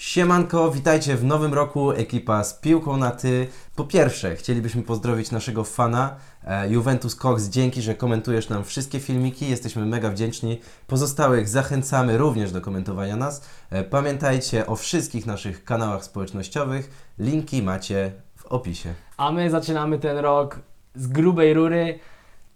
[0.00, 3.46] Siemanko, witajcie w nowym roku, ekipa z piłką na ty.
[3.76, 9.50] Po pierwsze, chcielibyśmy pozdrowić naszego fana, e, Juventus Cox, dzięki, że komentujesz nam wszystkie filmiki,
[9.50, 10.60] jesteśmy mega wdzięczni.
[10.86, 13.48] Pozostałych zachęcamy również do komentowania nas.
[13.70, 18.94] E, Pamiętajcie o wszystkich naszych kanałach społecznościowych, linki macie w opisie.
[19.16, 20.58] A my zaczynamy ten rok
[20.94, 21.98] z grubej rury.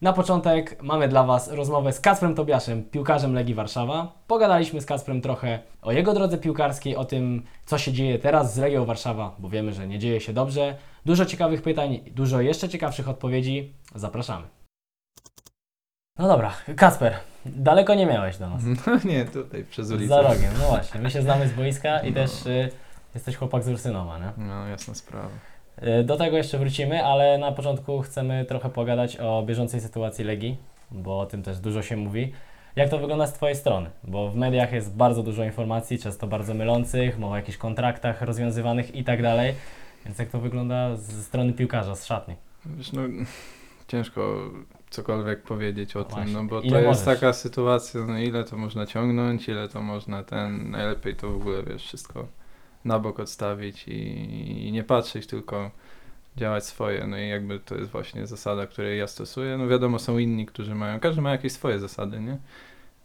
[0.05, 4.13] Na początek mamy dla Was rozmowę z Kacprem Tobiaszem, piłkarzem Legii Warszawa.
[4.27, 8.59] Pogadaliśmy z Kacprem trochę o jego drodze piłkarskiej, o tym, co się dzieje teraz z
[8.59, 10.77] Legią Warszawa, bo wiemy, że nie dzieje się dobrze.
[11.07, 13.75] Dużo ciekawych pytań, dużo jeszcze ciekawszych odpowiedzi.
[13.95, 14.47] Zapraszamy.
[16.19, 17.15] No dobra, Kacper,
[17.47, 18.63] daleko nie miałeś do nas.
[18.87, 20.09] No nie, tutaj przez ulicę.
[20.09, 21.01] Za rogiem, no właśnie.
[21.01, 22.71] My się znamy z boiska i też y,
[23.15, 24.33] jesteś chłopak z Ursynowa, nie?
[24.37, 25.54] No jasna sprawa.
[25.83, 30.57] Y, Do tego jeszcze wrócimy, ale na początku chcemy trochę pogadać o bieżącej sytuacji Legii,
[30.91, 32.33] bo o tym też dużo się mówi.
[32.77, 33.91] Jak to wygląda z Twojej strony?
[34.05, 38.95] Bo w mediach jest bardzo dużo informacji, często bardzo mylących, mowa o jakichś kontraktach rozwiązywanych
[38.95, 39.55] i tak dalej.
[40.05, 42.35] Więc jak to wygląda ze strony piłkarza, z szatni?
[42.67, 43.03] Wiesz, no
[43.89, 44.37] ciężko
[44.91, 46.33] cokolwiek powiedzieć o No tym, właśnie.
[46.35, 47.21] no bo Ile to jest możesz?
[47.21, 51.63] taka sytuacja, no ile to można ciągnąć, ile to można ten, najlepiej to w ogóle,
[51.63, 52.27] wiesz, wszystko
[52.85, 55.71] na bok odstawić i, i nie patrzeć, tylko
[56.37, 60.19] działać swoje, no i jakby to jest właśnie zasada, której ja stosuję, no wiadomo, są
[60.19, 62.39] inni, którzy mają, każdy ma jakieś swoje zasady, nie?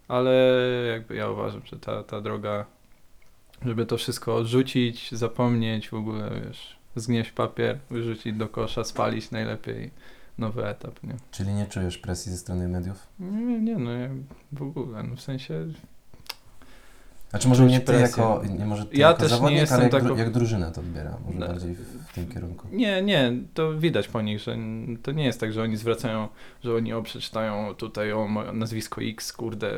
[0.08, 0.32] Ale
[0.92, 2.66] jakby ja uważam, że ta, ta droga,
[3.66, 9.92] żeby to wszystko odrzucić, zapomnieć, w ogóle, wiesz, zgnieść papier, wyrzucić do kosza, spalić najlepiej,
[10.38, 11.16] nowy etap, nie?
[11.32, 13.08] Czyli nie czujesz presji ze strony mediów?
[13.20, 14.10] Nie, nie, no ja
[14.52, 15.66] w ogóle, no w sensie,
[17.30, 18.24] Znaczy może nie ty presję.
[18.24, 20.72] jako, nie może ty Ja jako też nie zawodnik, jestem ale jak, dru- jak drużyna
[20.72, 21.48] to odbiera, może No.
[21.48, 22.68] bardziej w, w tym kierunku.
[22.72, 24.58] nie, nie, to widać po nich, że
[25.04, 26.28] to nie jest tak, że oni zwracają,
[26.64, 29.72] że oni o, przeczytają tutaj o moje nazwisko X, kurde,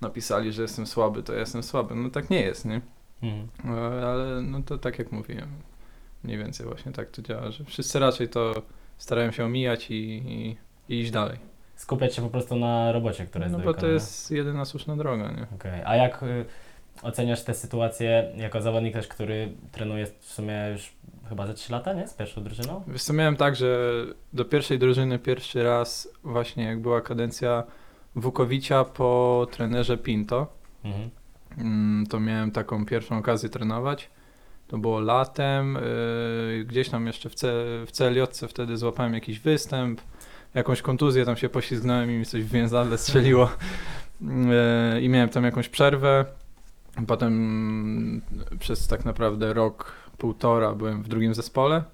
[0.00, 2.80] napisali, że jestem słaby, to ja jestem słaby, no tak nie jest, nie?
[3.22, 3.48] Mhm.
[3.78, 5.48] E, Ale no to tak jak mówiłem,
[6.24, 8.62] mniej więcej właśnie tak to działa, że wszyscy raczej to
[8.98, 10.56] starają się omijać i, i,
[10.94, 11.38] i iść dalej.
[11.76, 15.30] Skupiać się po prostu na robocie, która jest No bo to jest jedyna słuszna droga,
[15.32, 15.46] nie?
[15.54, 16.44] Okej, A jak y,
[17.02, 20.92] oceniasz tę sytuację jako zawodnik też, który trenuje w sumie już
[21.28, 22.08] chyba ze 3 lata, nie?
[22.08, 22.82] Z pierwszą drużyną?
[22.88, 23.90] Wiesz co, miałem tak, że
[24.32, 27.62] do pierwszej drużyny pierwszy raz właśnie jak była kadencja
[28.16, 30.46] Wukowicia po trenerze Pinto,
[30.84, 31.10] Mhm.
[31.58, 34.10] mm, to miałem taką pierwszą okazję trenować.
[34.68, 35.78] To było latem,
[36.58, 37.46] yy, gdzieś tam jeszcze w, C,
[37.86, 40.00] w CLJ wtedy złapałem jakiś występ,
[40.54, 43.48] jakąś kontuzję, tam się poślizgnąłem i mi coś w więzadle strzeliło
[44.94, 46.24] yy, i miałem tam jakąś przerwę.
[47.06, 48.22] Potem
[48.58, 51.84] przez tak naprawdę rok, półtora byłem w drugim zespole.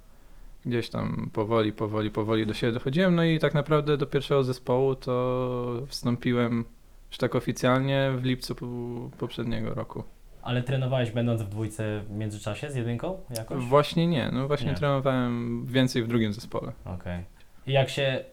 [0.67, 3.15] Gdzieś tam powoli, powoli, powoli do siebie dochodziłem.
[3.15, 6.65] No i tak naprawdę do pierwszego zespołu to wstąpiłem
[7.11, 10.05] już tak oficjalnie w lipcu po- poprzedniego roku.
[10.43, 13.65] Ale trenowałeś będąc w dwójce w międzyczasie z jedynką jakoś?
[13.65, 14.77] Właśnie nie, no właśnie Nie.
[14.77, 16.73] trenowałem więcej w drugim zespole.
[16.85, 17.25] Okej.
[17.67, 18.25] I jak się,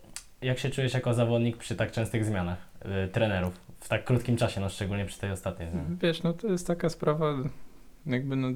[0.41, 2.57] jak się czujesz jako zawodnik przy tak częstych zmianach
[3.05, 3.53] y, trenerów?
[3.79, 5.95] W tak krótkim czasie, no szczególnie przy tej ostatniej zmianie.
[6.01, 7.33] Wiesz, no to jest taka sprawa,
[8.05, 8.47] jakby no,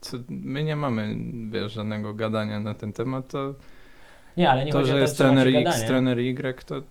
[0.00, 1.16] co, my nie mamy,
[1.50, 3.54] wiesz, żadnego gadania na ten temat, to,
[4.36, 5.86] Nie, ale nie to chodzi że to, jest macie trener X, gadanie.
[5.86, 6.82] trener Y, to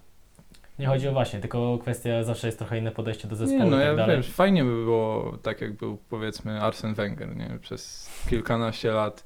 [0.80, 3.78] Nie chodzi o właśnie, tylko kwestia zawsze jest trochę inne podejście do zespołu Nie, no
[3.78, 4.18] tak ja dalej.
[4.18, 7.58] wiesz, fajnie by było tak jak był powiedzmy Arsen Wenger, nie?
[7.62, 9.24] Przez kilkanaście lat.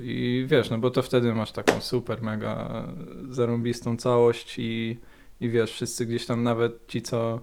[0.00, 2.84] I wiesz, no bo to wtedy masz taką super, mega
[3.30, 4.98] zarąbistą całość i,
[5.40, 7.40] i wiesz, wszyscy gdzieś tam nawet ci, co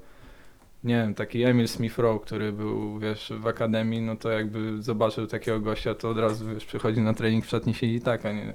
[0.83, 5.27] nie wiem, taki Emil Smith Rowe, który był, wiesz, w akademii, no to jakby zobaczył
[5.27, 8.53] takiego gościa, to od razu, wiesz, przychodzi na trening w szatni siedzi tak, a nie...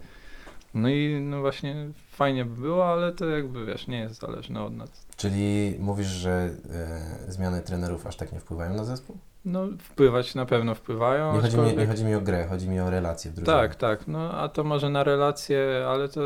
[0.75, 4.77] No i no właśnie fajnie by było, ale to jakby, wiesz, nie jest zależne od
[4.77, 5.07] nas.
[5.17, 9.19] Czyli mówisz, że e, zmiany trenerów aż tak nie wpływają na zespół?
[9.45, 12.81] No wpływać na pewno wpływają, Nie chodzi, mi, nie chodzi mi o grę, chodzi mi
[12.81, 13.57] o relacje w drużynie.
[13.57, 14.09] Tak, tak.
[14.09, 16.21] No a to może na relacje, ale to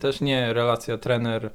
[0.00, 1.50] też nie relacja trener,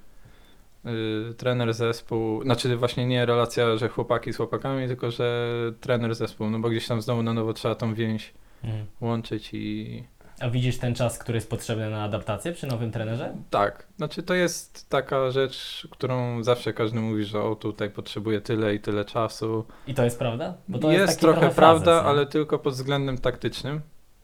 [0.86, 5.48] y, trener zespół, znaczy właśnie nie relacja, że chłopaki z chłopakami, tylko że
[5.82, 8.34] trener zespół, no bo gdzieś tam znowu na nowo trzeba tą więź
[8.64, 8.86] Mhm.
[9.02, 10.04] łączyć i
[10.42, 13.36] A widzisz ten czas, który jest potrzebny na adaptację przy nowym trenerze?
[13.50, 13.88] tak.
[13.98, 18.80] Znaczy to jest taka rzecz, którą zawsze każdy mówi, że o tutaj potrzebuje tyle i
[18.80, 19.66] tyle czasu.
[19.88, 20.54] I to jest prawda?
[20.68, 22.08] Bo to jest, jest, trochę, frazes, prawda, nie?
[22.08, 23.82] ale tylko pod względem taktycznym.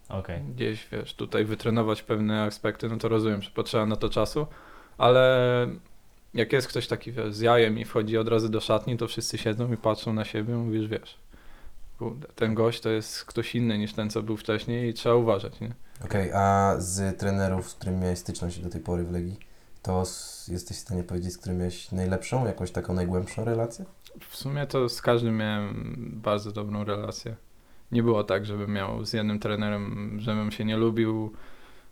[0.09, 0.41] Okej.
[0.41, 4.47] gdzieś, wiesz, tutaj wytrenować pewne aspekty, no to rozumiem, że potrzeba na to czasu,
[4.97, 5.67] ale
[6.33, 9.37] jak jest ktoś taki, wiesz, z jajem i wchodzi od razu do szatni, to wszyscy
[9.37, 11.17] siedzą i patrzą na siebie, mówisz, wiesz,
[11.97, 15.59] kurde, ten gość to jest ktoś inny niż ten, co był wcześniej i trzeba uważać,
[15.59, 15.73] nie?
[16.05, 19.39] Okej, a z trenerów, z którymi miałeś styczność do tej pory w Legii,
[19.81, 20.03] to
[20.47, 23.85] jesteś w stanie powiedzieć, z którym miałeś najlepszą, jakąś taką najgłębszą relację?
[24.29, 27.35] W sumie to z każdym miałem bardzo dobrą relację.
[27.91, 31.31] nie było tak, żebym miał z jednym trenerem, żebym się nie lubił,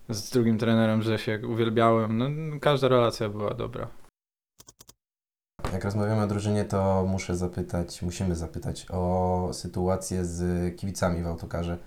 [0.09, 2.17] z drugim trenerem, że się uwielbiałem.
[2.17, 2.29] No,
[2.61, 3.87] każda relacja była dobra.
[5.75, 11.77] Jak rozmawiamy o drużynie, to muszę zapytać, musimy zapytać o sytuację z kibicami w autokarze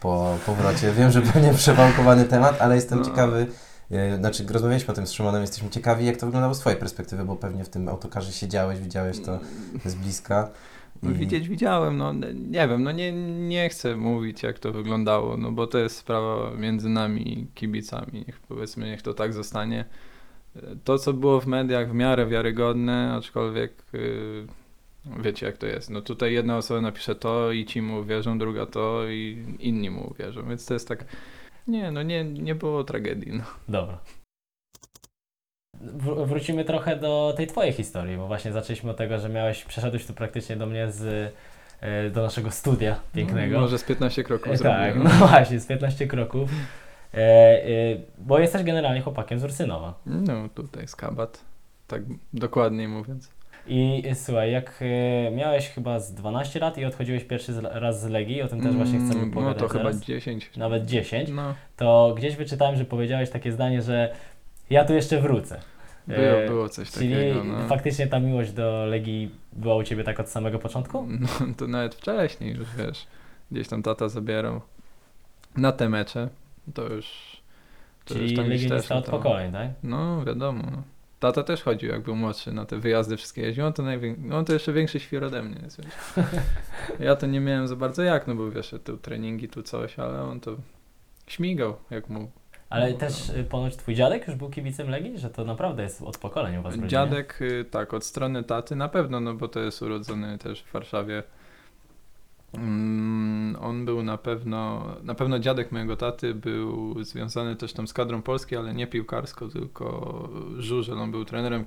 [0.00, 0.92] po powrocie.
[0.92, 3.04] Wiem, że pewnie przewałkowany temat, ale jestem No.
[3.04, 3.46] ciekawy,
[3.90, 7.24] e, znaczy rozmawialiśmy o tym z Szymonem, jesteśmy ciekawi, jak to wyglądało z Twojej perspektywy,
[7.24, 9.38] bo pewnie w tym autokarze siedziałeś, widziałeś to
[9.84, 10.50] z bliska.
[11.02, 13.12] No, I- widzieć widziałem, no nie wiem, no nie,
[13.48, 18.24] nie chcę mówić jak to wyglądało, no bo to jest sprawa między nami i kibicami,
[18.26, 19.84] niech, powiedzmy niech to tak zostanie.
[20.84, 24.46] To co było w mediach w miarę wiarygodne, aczkolwiek yy,
[25.22, 28.66] wiecie jak to jest, no tutaj jedna osoba napisze to i ci mu uwierzą, druga
[28.66, 31.04] to i inni mu uwierzą, więc to jest tak,
[31.66, 33.44] nie no nie, nie było tragedii, no.
[33.68, 33.98] Dobra.
[35.82, 40.06] Wr- wrócimy trochę do tej twojej historii, bo właśnie zaczęliśmy od tego, że miałeś, przeszedłeś
[40.06, 41.32] tu praktycznie do mnie z,
[41.80, 43.60] e, do naszego studia pięknego.
[43.60, 45.02] Może z 15 kroków E, zrobiłem.
[45.02, 46.50] Tak, no właśnie, z 15 kroków.
[47.16, 47.66] E, e,
[48.18, 49.94] bo jesteś generalnie chłopakiem z Ursynowa.
[50.06, 51.44] No tutaj skabat,
[51.88, 52.02] tak
[52.32, 53.30] dokładniej mówiąc.
[53.66, 54.84] I e, słuchaj, jak
[55.32, 58.74] miałeś chyba z 12 lat i odchodziłeś pierwszy z, raz z Legii, o tym też
[58.76, 60.56] właśnie chcemy Mm, pogadać No to chyba teraz, 10.
[60.56, 64.14] nawet 10, No, to gdzieś wyczytałem, że powiedziałeś takie zdanie, że
[64.70, 65.60] ja tu jeszcze wrócę.
[66.06, 67.44] było, było coś Czyli takiego.
[67.44, 67.68] No.
[67.68, 71.06] faktycznie ta miłość do Legii była u Ciebie tak od samego początku?
[71.20, 73.06] No, to nawet wcześniej już wiesz,
[73.50, 74.60] gdzieś tam tata zabierał
[75.56, 76.28] na te mecze,
[76.74, 77.36] to już.
[78.04, 79.70] To Czyli już tam legionista też od pokoleń, tak?
[79.82, 80.62] No wiadomo.
[80.72, 80.82] No.
[81.20, 83.66] Tata też chodził, jak był młodszy, na te wyjazdy wszystkie jeździł.
[83.66, 84.14] On to, najwię...
[84.18, 85.80] no, on to jeszcze większy świr ode mnie jest.
[87.00, 90.22] Ja to nie miałem za bardzo jak, no bo wiesz, tu treningi, tu coś, ale
[90.22, 90.56] on to
[91.26, 92.30] śmigał, jak mu
[92.70, 95.18] Ale No, też y, ponoć Twój dziadek już był kibicem Legii?
[95.18, 96.88] Że to naprawdę jest od pokoleń u Was w rodzinie?
[96.88, 100.72] Dziadek, y, tak, od strony taty na pewno, no bo to jest urodzony też w
[100.72, 101.22] Warszawie.
[102.56, 107.92] Mm, On był na pewno, na pewno dziadek mojego taty był związany też tam z
[107.92, 110.28] kadrą Polski, ale nie piłkarsko, tylko
[110.58, 110.98] żużel.
[110.98, 111.64] On był trenerem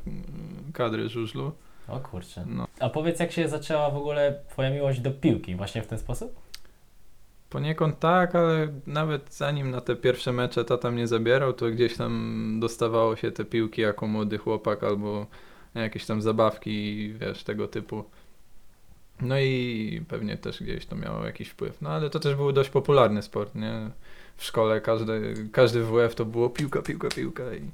[0.74, 1.52] kadry żużlu.
[1.88, 2.46] O kurczę.
[2.48, 5.56] No, A powiedz, jak się zaczęła w ogóle Twoja miłość do piłki?
[5.56, 6.48] Właśnie w ten sposób?
[7.50, 12.58] poniekąd tak, ale nawet zanim na te pierwsze mecze tata mnie zabierał, to gdzieś tam
[12.60, 15.26] dostawało się te piłki jako młody chłopak albo
[15.76, 18.04] jakieś tam zabawki, wiesz, tego typu.
[19.22, 21.82] No i pewnie też gdzieś to miało jakiś wpływ.
[21.82, 23.90] No ale to też był dość popularny sport, nie?
[24.38, 27.72] W szkole każdy, każdy WF to było piłka, piłka, piłka i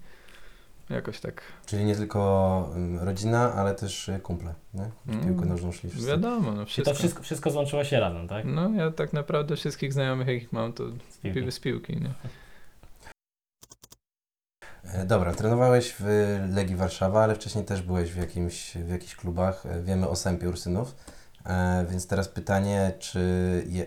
[0.90, 1.42] jakoś tak.
[1.66, 4.90] Czyli nie tylko ym, rodzina, ale też kumple, nie?
[5.06, 6.07] W Mm, piłkę nożną szli wszyscy.
[6.07, 6.92] Wiadomo, no Czy wszystko.
[6.94, 8.46] to wszystko, wszystko złączyło się razem, tak?
[8.46, 11.42] No ja tak naprawdę wszystkich znajomych jakich mam to Z piłki.
[11.44, 12.13] pi- z piłki, nie?
[14.94, 16.06] E, Dobra, trenowałeś w
[16.54, 19.66] Legii Warszawa, ale wcześniej też byłeś w, jakimś, w jakichś klubach.
[19.66, 20.96] E, Wiemy o Sępie Ursynów,
[21.90, 23.22] więc teraz pytanie, czy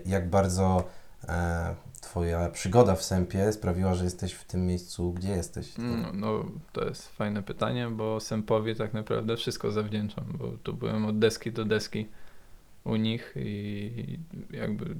[0.06, 0.84] jak bardzo
[1.28, 5.72] e, Twoja przygoda w Sępie sprawiła, że jesteś w tym miejscu, gdzie jesteś?
[5.78, 11.06] No, no, to jest fajne pytanie, bo Sępowi tak naprawdę wszystko zawdzięczam, bo tu byłem
[11.06, 12.06] od deski do deski
[12.84, 14.18] u nich i
[14.50, 14.94] jakby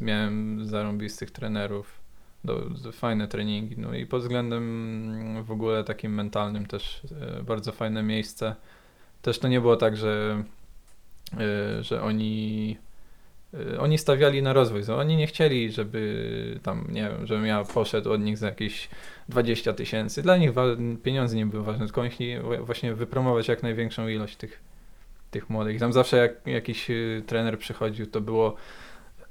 [0.00, 2.00] miałem zarąbistych trenerów,
[2.44, 7.02] do, do, fajne treningi, no i pod względem w ogóle takim mentalnym też
[7.38, 8.54] e, bardzo fajne miejsce.
[9.22, 10.44] Też to nie było tak, że, e,
[11.80, 12.76] że oni
[13.54, 18.12] e, oni stawiali na rozwój, oni nie chcieli, żeby tam, nie wiem, żebym ja poszedł
[18.12, 18.88] od nich za jakieś
[19.28, 20.22] 20 tysięcy.
[20.22, 20.50] Dla nich
[21.02, 24.60] pieniądze nie były ważne, tylko oni chcieli właśnie wypromować jak największą ilość tych,
[25.30, 25.80] tych młodych.
[25.80, 28.56] Tam zawsze jak jakiś y, trener przychodził, to było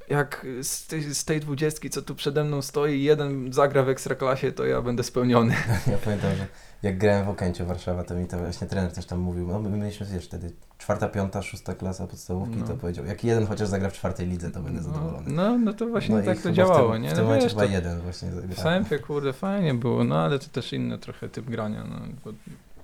[0.10, 4.52] jak z tej, z tej dwudziestki, co tu przede mną stoi, jeden zagra w ekstraklasie,
[4.52, 5.56] to ja będę spełniony.
[5.92, 6.48] Ja pamiętam, że
[6.86, 9.70] jak grałem w Okęciu Warszawa, to mi to właśnie trener też tam mówił, no my
[9.78, 12.68] mieliśmy, wiesz, wtedy czwarta, piąta, szósta klasa podstawówki, No.
[12.68, 15.32] to powiedział, jak jeden chociaż zagra w czwartej lidze, to będę No, zadowolony.
[15.32, 17.08] no, no to właśnie No tak to działało, w tym, nie?
[17.10, 18.58] W No tym momencie wiesz, chyba to- jeden właśnie W zagrał.
[18.64, 22.32] Sępie, kurde, fajnie było, no ale to też inny trochę typ grania, no, bo,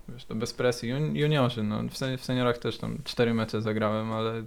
[0.09, 0.89] wiesz, to bez presji.
[0.89, 4.43] Jun, juniorzy, no, w, sen- w seniorach też tam cztery mecze zagrałem, ale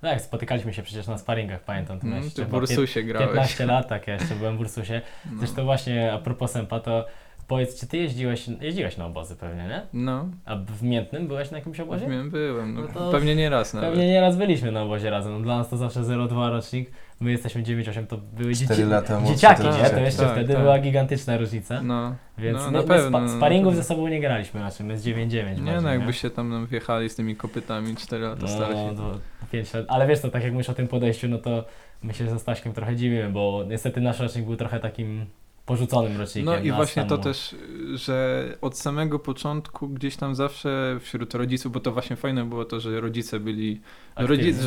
[0.00, 2.00] Tak, spotykaliśmy się przecież na sparingach, pamiętam.
[2.00, 3.28] Ty mm, ty w Ursusie grałeś.
[3.28, 5.02] 15 lat, tak, ja jeszcze byłem w Ursusie.
[5.32, 5.38] No.
[5.38, 7.06] Zresztą właśnie a propos Sępa, to
[7.48, 9.82] powiedz, czy Ty jeździłeś, jeździłeś na obozy pewnie, nie?
[9.92, 12.06] No, A w Miętnym byłeś na jakimś obozie?
[12.06, 13.90] wiem, byłem, no, No pewnie nie raz nawet.
[13.90, 15.32] Pewnie nieraz byliśmy na obozie razem.
[15.32, 16.90] No, Dla nas to zawsze 0,2 rocznik.
[17.20, 18.82] My jesteśmy 9,8, to były dzieci...
[18.82, 19.90] lata dzieciaki, to nie?
[19.90, 20.62] To jeszcze Tak, wtedy tak.
[20.62, 21.82] była gigantyczna różnica.
[21.82, 23.08] No, Więc no, na my pewno.
[23.08, 25.88] spa- no, sparingów na ze sobą nie graliśmy, znaczy my z 9,9 Nie, bardziej, no
[25.92, 28.96] jakbyście tam nam wjechali z tymi kopytami 4 lata No, starsi.
[28.96, 29.18] to
[29.52, 29.84] 5 lat.
[29.88, 31.64] Ale wiesz to, tak jak mówisz o tym podejściu, no to
[32.02, 35.26] my się ze Staśkiem trochę dziwimy, bo niestety nasz rocznik był trochę takim
[35.66, 36.44] porzuconym rocznikiem.
[36.44, 37.54] No i właśnie to też,
[37.94, 42.80] że od samego początku gdzieś tam zawsze wśród rodziców, bo to właśnie fajne było to,
[42.80, 43.80] że rodzice byli,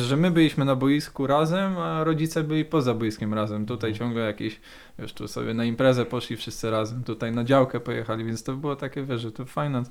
[0.02, 3.66] że my byliśmy na boisku razem, a rodzice byli poza boiskiem razem.
[3.66, 3.98] Tutaj Mhm.
[4.08, 4.60] ciągle jakieś,
[4.98, 8.76] wiesz, tu sobie na imprezę poszli wszyscy razem, tutaj na działkę pojechali, więc to było
[8.76, 9.82] takie, wiesz, że to fajna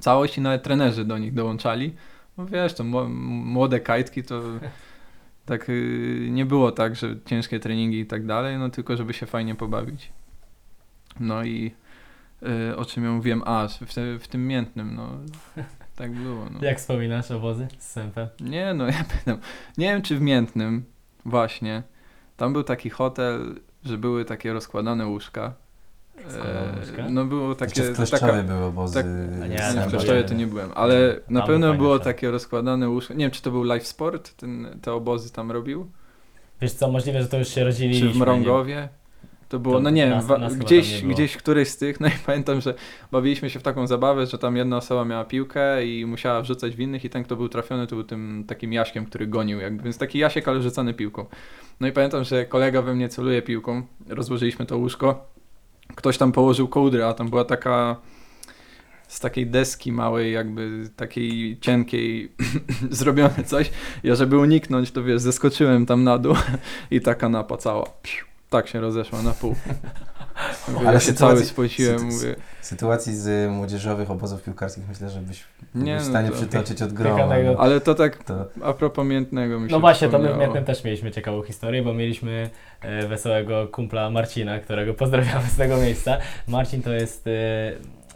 [0.00, 1.94] całość i nawet trenerzy do nich dołączali.
[2.38, 3.08] No wiesz, to mło-
[3.44, 4.42] młode kajtki to
[5.46, 9.26] tak y, nie było tak, że ciężkie treningi i tak dalej, no tylko żeby się
[9.26, 10.12] fajnie pobawić.
[11.20, 11.72] No i
[12.70, 13.42] y, o czym ja mówiłem?
[13.46, 15.08] A, w, te, w tym miętnym, no
[15.96, 16.44] tak było.
[16.50, 16.58] No.
[16.62, 18.28] Jak wspominasz obozy z Sempem?
[18.40, 19.38] Nie, no ja pytam.
[19.78, 20.84] Nie wiem, czy w miętnym
[21.24, 21.82] właśnie.
[22.36, 25.54] Tam był taki hotel, że były takie rozkładane łóżka.
[26.24, 27.08] Rozkładane łóżka?
[27.10, 27.92] no było Takie takie...
[27.92, 28.94] w Kleszczowie były obozy.
[28.94, 29.06] tak-
[29.40, 32.04] nie, Nie, w Kleszczowie to nie byłem, ale na Tam pewno fajne było szat.
[32.04, 33.14] takie rozkładane łóżka.
[33.14, 35.90] Nie wiem, czy to był Life Sport, ten, te obozy tam robił?
[36.60, 38.00] Wiesz co, możliwe, że to już się rodzili.
[38.00, 38.88] Czy w Mrągowie?
[39.50, 42.00] To było, To no nie wiem, nas- wa- nas gdzieś, nie gdzieś któryś z tych,
[42.00, 42.74] no i pamiętam, że
[43.12, 46.80] bawiliśmy się w taką zabawę, że tam jedna osoba miała piłkę i musiała wrzucać w
[46.80, 49.98] innych i ten, kto był trafiony, to był tym takim Jaśkiem, który gonił jakby, więc
[49.98, 51.26] taki Jasiek, ale rzucany piłką.
[51.80, 55.28] No i pamiętam, że kolega we mnie celuje piłką, rozłożyliśmy to łóżko,
[55.94, 57.96] ktoś tam położył kołdrę, a tam była taka
[59.08, 62.32] z takiej deski małej, jakby takiej cienkiej
[62.90, 63.70] zrobione coś.
[64.04, 66.34] Ja żeby uniknąć, to wiesz, zeskoczyłem tam na dół
[66.90, 69.54] i ta kanapa cała piu, tak się rozeszła na pół.
[70.68, 75.20] Mówię, Ale ja się cały spociłem, sytu- mówię, Sytuacji z młodzieżowych obozów piłkarskich myślę, że
[75.20, 77.28] byś nie był w no, stanie to, przytoczyć od groma.
[77.58, 80.38] ale to tak To, a propos miętnego mi się No właśnie, to my w.
[80.38, 85.76] Miętnym też mieliśmy ciekawą historię, bo mieliśmy e, wesołego kumpla Marcina, którego pozdrawiamy z tego
[85.76, 86.18] miejsca.
[86.48, 87.30] Marcin to jest, e,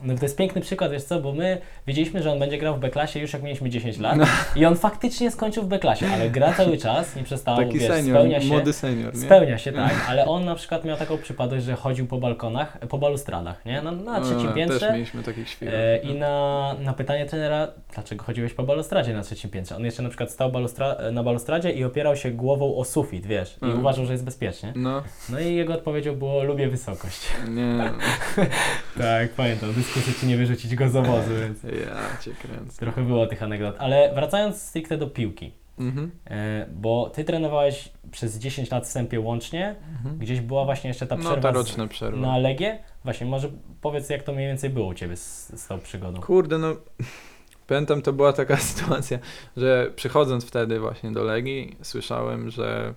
[0.04, 2.78] no to jest piękny przykład, wiesz co, bo my wiedzieliśmy, że on będzie grał w
[2.80, 4.25] B-klasie już jak mieliśmy 10 lat No.
[4.56, 8.16] i on faktycznie skończył w B-klasie, ale gra cały czas, nie przestał, Taki wiesz, senior,
[8.18, 8.46] spełnia się.
[8.46, 9.20] młody senior, nie?
[9.20, 12.99] Spełnia się, tak, ale on na przykład miał taką przypadłość, że chodził po balkonach, po
[12.99, 13.82] balustradach, nie?
[13.82, 14.80] Na, na trzecim A, piętrze.
[14.80, 15.75] Też mieliśmy takich świrów.
[15.75, 19.76] E, I na, na pytanie trenera, dlaczego chodziłeś po balustradzie na trzecim piętrze?
[19.76, 23.52] On jeszcze na przykład stał balustra- na balustradzie i opierał się głową o sufit, wiesz,
[23.52, 23.80] i Mhm.
[23.80, 24.73] uważał, że jest bezpiecznie.
[24.76, 27.20] No, No i jego odpowiedzią było, lubię wysokość.
[27.49, 27.78] nie,
[28.99, 29.73] tak, pamiętam,
[30.21, 32.79] ci nie wyrzucić go z obozu, więc ja cię kręcę.
[32.79, 33.77] trochę było tych anegdot.
[33.79, 36.11] Ale wracając stricte do piłki, Mhm.
[36.31, 40.19] e, bo ty trenowałeś przez 10 lat w Sępie łącznie, Mhm.
[40.19, 42.21] gdzieś była właśnie jeszcze ta No przerwa ta z, roczna przerwa.
[42.21, 42.79] na Legię.
[43.05, 43.49] Właśnie, może
[43.81, 46.21] powiedz, jak to mniej więcej było u Ciebie z, z tą przygodą.
[46.21, 46.77] Kurde, no
[47.67, 49.19] pamiętam, to była taka sytuacja,
[49.57, 52.95] że przychodząc wtedy właśnie do Legii, słyszałem, że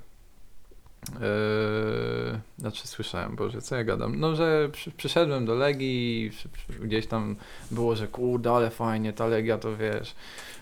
[1.13, 4.19] Yy, znaczy słyszałem, Boże, co ja gadam?
[4.19, 6.31] No, że przy, przyszedłem do Legii
[6.79, 7.35] gdzieś tam
[7.71, 10.15] było, że kurde, ale fajnie, ta Legia to wiesz,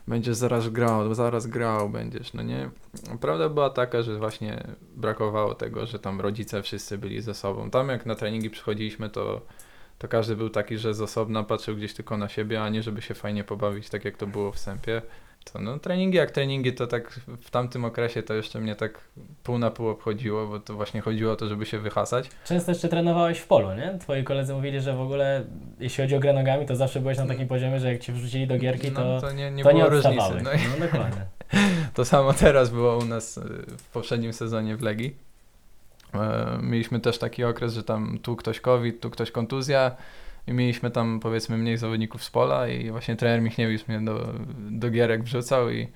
[0.08, 2.70] będziesz zaraz grał, zaraz grał będziesz, no nie?
[3.22, 4.63] Prawda była taka, że właśnie
[4.96, 7.70] brakowało tego, że tam rodzice wszyscy byli ze sobą.
[7.70, 9.42] Tam jak na treningi przychodziliśmy, to,
[9.98, 13.01] to każdy był taki, że z osobna patrzył gdzieś tylko na siebie, a nie żeby
[13.01, 15.01] się fajnie pobawić, tak jak to było w Sępie.
[15.53, 19.01] To no treningi jak treningi, to tak w tamtym okresie to jeszcze mnie tak
[19.43, 22.29] pół na pół obchodziło, bo to właśnie chodziło o to, żeby się wyhasać.
[22.45, 23.97] Często jeszcze trenowałeś w polu, nie?
[23.99, 25.43] Twoi koledzy mówili, że w ogóle
[25.79, 28.47] jeśli chodzi o grę nogami, to zawsze byłeś na takim poziomie, że jak cię wrzucili
[28.47, 30.15] do gierki, to, no, to nie, nie to było nie różnicy.
[30.17, 31.25] No, No, i dokładnie.
[31.95, 33.41] to samo teraz było u nas y,
[33.77, 35.15] w poprzednim sezonie w Legii.
[36.13, 39.95] E, Mieliśmy też taki okres, że tam tu ktoś COVID, tu ktoś kontuzja
[40.47, 44.33] i mieliśmy tam powiedzmy mniej zawodników z pola i właśnie trener Michniewicz mnie do,
[44.71, 45.87] do gierek wrzucał i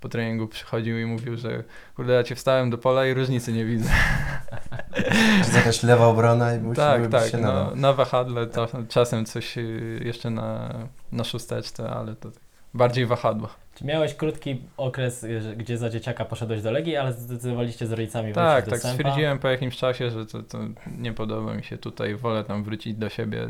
[0.00, 1.64] po treningu przychodził i mówił, że
[1.96, 3.90] kurde ja cię wstałem do pola i różnicy nie widzę.
[5.50, 7.76] Czy jakaś lewa obrona i tak, tak, się no, nadał.
[7.76, 10.74] na wahadle to, czasem coś y, jeszcze na,
[11.12, 12.40] na szósteczce, ale to tak
[12.74, 13.48] bardziej wahadło.
[13.74, 18.32] Czy miałeś krótki okres, że- gdzie za dzieciaka poszedłeś do Legii, ale zdecydowaliście z rodzicami
[18.32, 20.58] Tak, wrócić tak, stwierdziłem po jakimś czasie, że to, to
[20.98, 23.48] nie podoba mi się tutaj, wolę tam wrócić do siebie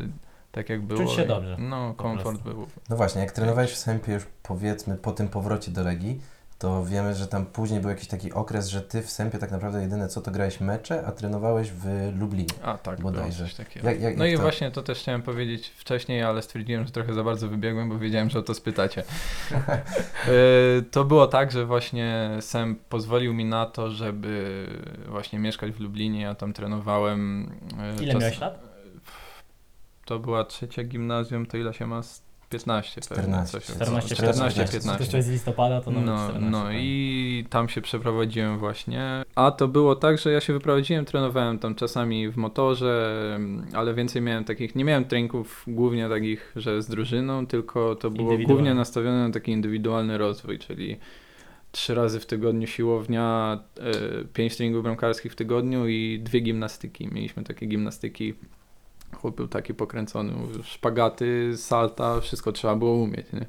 [0.53, 1.07] tak jak było.
[1.17, 2.67] się i- dobrze, No, komfort był.
[2.91, 6.21] No właśnie, jak trenowałeś w Sępie już powiedzmy po tym powrocie do Legii,
[6.59, 9.83] to wiemy, że tam później był jakiś taki okres, że ty w Sępie tak naprawdę
[9.83, 12.49] jedyne co to grałeś mecze, a trenowałeś w Lublinie.
[12.63, 13.45] A tak, było Bodajże.
[13.45, 13.89] coś takiego.
[13.91, 14.43] Jak, jak, No jak i to?
[14.43, 18.31] właśnie to też chciałem powiedzieć wcześniej, ale stwierdziłem, że trochę za bardzo wybiegłem, bo wiedziałem,
[18.31, 19.03] że o to spytacie.
[20.29, 24.67] E, to było tak, że właśnie Sam pozwolił mi na to, żeby
[25.09, 26.21] właśnie mieszkać w Lublinie.
[26.21, 27.51] Ja tam trenowałem.
[27.99, 28.70] e, Ile miałeś lat?
[30.11, 32.03] To była trzecia gimnazjum, to ile się ma?
[32.03, 34.79] Z 15 pewnie, 14, coś 14, 14, 15.
[34.79, 35.11] 15.
[35.11, 36.51] To jest z listopada, to nawet No, 14.
[36.51, 36.73] no tak.
[36.79, 39.23] i tam się przeprowadziłem właśnie.
[39.35, 43.17] A to było tak, że ja się wyprowadziłem, trenowałem tam czasami w motorze,
[43.73, 48.39] ale więcej miałem takich, nie miałem treningów głównie takich, że z drużyną, tylko to było
[48.39, 50.97] głównie nastawione na taki indywidualny rozwój, czyli
[51.73, 53.59] trzy razy w tygodniu siłownia,
[54.23, 57.09] y, pięć treningów bramkarskich w tygodniu i dwie gimnastyki.
[57.13, 58.35] Mieliśmy takie gimnastyki.
[59.17, 63.27] Chłop był taki pokręcony, mówił, szpagaty, salta, wszystko trzeba było umieć.
[63.33, 63.47] Nie?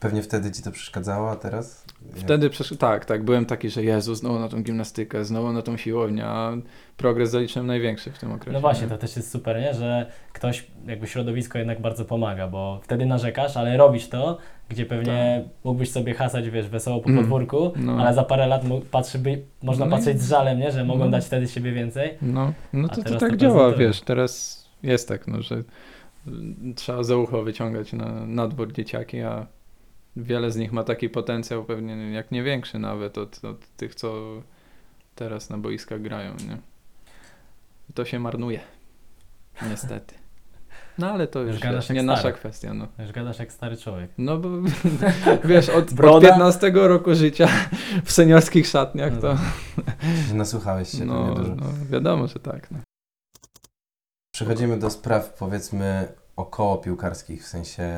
[0.00, 1.84] Pewnie wtedy ci to przeszkadzało, a teraz?
[2.14, 5.76] Wtedy przesz- tak, tak, byłem taki, że Jezu, znowu na tą gimnastykę, znowu na tą
[5.76, 6.52] siłownię, a
[6.96, 8.52] progres zaliczyłem największy w tym okresie.
[8.52, 8.88] No właśnie, nie?
[8.90, 9.74] to też jest super, nie?
[9.74, 14.38] że ktoś, jakby środowisko jednak bardzo pomaga, bo wtedy narzekasz, ale robisz to,
[14.68, 17.20] gdzie pewnie mógłbyś sobie hasać, wiesz, wesoło po Mm.
[17.22, 17.96] podwórku, No.
[18.00, 20.72] ale za parę lat patrzy, by, można No patrzeć z żalem, nie?
[20.72, 21.10] że mogą No.
[21.10, 22.18] dać wtedy siebie więcej.
[22.22, 25.62] No, no to, to teraz tak to działa, wiesz, teraz jest tak, no, że
[26.76, 29.46] trzeba za ucho wyciągać na, na dwór dzieciaki, a
[30.16, 34.14] wiele z nich ma taki potencjał, pewnie jak nie większy nawet od, od tych, co
[35.14, 36.58] teraz na boiskach grają, nie?
[37.90, 38.60] I to się marnuje,
[39.70, 40.14] niestety.
[40.98, 42.02] No ale to Już wiesz, nie stary.
[42.02, 42.88] nasza kwestia, no.
[42.98, 44.10] Już gadasz jak stary człowiek.
[44.18, 44.48] No bo
[45.44, 46.28] wiesz, od, od Broda?
[46.28, 47.48] 15 roku życia
[48.04, 49.36] w seniorskich szatniach No to
[50.34, 51.54] Nasłuchałeś się no, dużo.
[51.54, 52.70] no wiadomo, że tak.
[52.70, 52.78] No.
[54.36, 57.88] Przechodzimy do spraw, powiedzmy, około piłkarskich, w sensie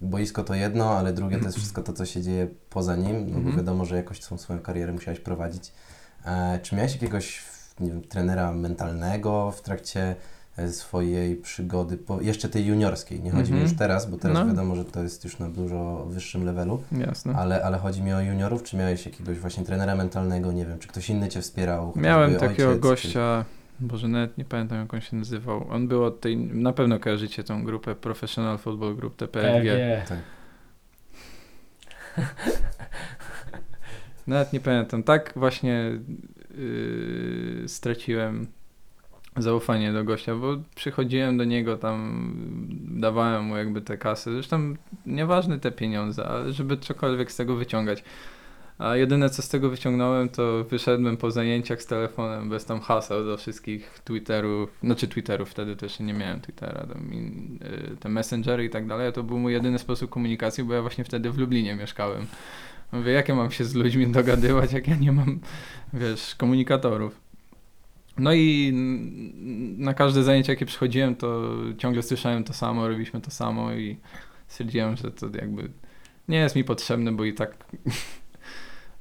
[0.00, 3.32] boisko to jedno, ale drugie to jest wszystko to, co się dzieje poza nim, no
[3.32, 3.56] bo Mhm.
[3.56, 5.72] wiadomo, że jakoś tą swoją karierę musiałeś prowadzić.
[6.26, 7.42] E, czy miałeś jakiegoś
[7.80, 10.14] nie wiem, trenera mentalnego w trakcie
[10.56, 13.68] e, swojej przygody, po, jeszcze tej juniorskiej, nie chodzi mi Mhm.
[13.70, 14.46] już teraz, bo teraz No.
[14.46, 17.34] wiadomo, że to jest już na dużo wyższym levelu, Jasne.
[17.36, 20.88] ale, ale chodzi mi o juniorów, czy miałeś jakiegoś właśnie trenera mentalnego, nie wiem, czy
[20.88, 21.92] ktoś inny Cię wspierał?
[21.96, 23.44] Miałem takiego ojciec, gościa,
[23.82, 25.66] Boże, nawet nie pamiętam jak on się nazywał.
[25.70, 29.64] On był od tej, na pewno kojarzycie tą grupę Professional Football Group, TPFG.
[29.64, 30.08] PFG.
[30.08, 30.18] Tak.
[34.26, 35.02] Nawet nie pamiętam.
[35.02, 35.98] Tak właśnie
[36.56, 38.46] yy, straciłem
[39.36, 42.26] zaufanie do gościa, bo przychodziłem do niego tam,
[43.00, 44.32] dawałem mu jakby te kasy.
[44.32, 44.74] Zresztą
[45.06, 48.04] nieważne te pieniądze, ale żeby cokolwiek z tego wyciągać.
[48.82, 53.24] A jedyne co z tego wyciągnąłem, to wyszedłem po zajęciach z telefonem bez tam haseł
[53.24, 57.58] do wszystkich Twitterów, znaczy Twitterów, wtedy też nie miałem Twittera, tam, in,
[57.92, 59.12] y, te messengery i tak dalej.
[59.12, 62.26] To był mój jedyny sposób komunikacji, bo ja właśnie wtedy w Lublinie mieszkałem.
[62.92, 65.40] Mówię, jak ja mam się z ludźmi dogadywać, jak ja nie mam,
[65.92, 67.20] wiesz, komunikatorów.
[68.18, 68.72] No i
[69.78, 73.96] na każde zajęcie, jakie przychodziłem, to ciągle słyszałem to samo, robiliśmy to samo i
[74.48, 75.70] stwierdziłem, że to jakby
[76.28, 77.64] nie jest mi potrzebne, bo i tak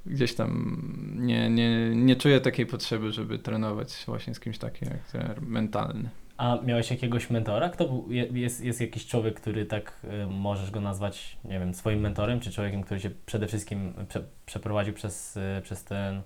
[0.06, 0.82] gdzieś tam
[1.16, 6.10] nie, nie, nie czuję takiej potrzeby, żeby trenować właśnie z kimś takim jak trener mentalny.
[6.38, 7.70] A miałeś jakiegoś mentora?
[7.70, 11.74] Kto był, je- jest, jest jakiś człowiek, który tak y, możesz go nazwać, nie wiem,
[11.74, 16.22] swoim mentorem, czy człowiekiem, który cię przede wszystkim prze, przeprowadził przez, y, przez ten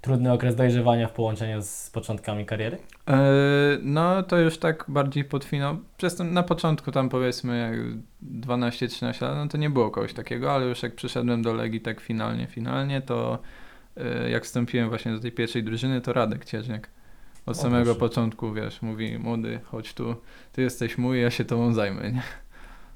[0.00, 2.78] trudny okres dojrzewania w połączeniu z początkami kariery?
[3.08, 3.20] E,
[3.82, 5.76] No to już tak bardziej pod finał.
[5.96, 7.80] Przez to na początku tam powiedzmy jak
[8.46, 12.00] 12-13 lat, no to nie było kogoś takiego, ale już jak przyszedłem do Legii tak
[12.00, 13.38] finalnie, finalnie, to
[13.96, 16.90] e, jak wstąpiłem właśnie do tej pierwszej drużyny, to Radek Cieżniak.
[17.46, 18.00] Od O, samego proszę.
[18.00, 20.14] początku, wiesz, mówi młody, chodź tu,
[20.52, 22.22] ty jesteś mój, ja się tobą zajmę, nie?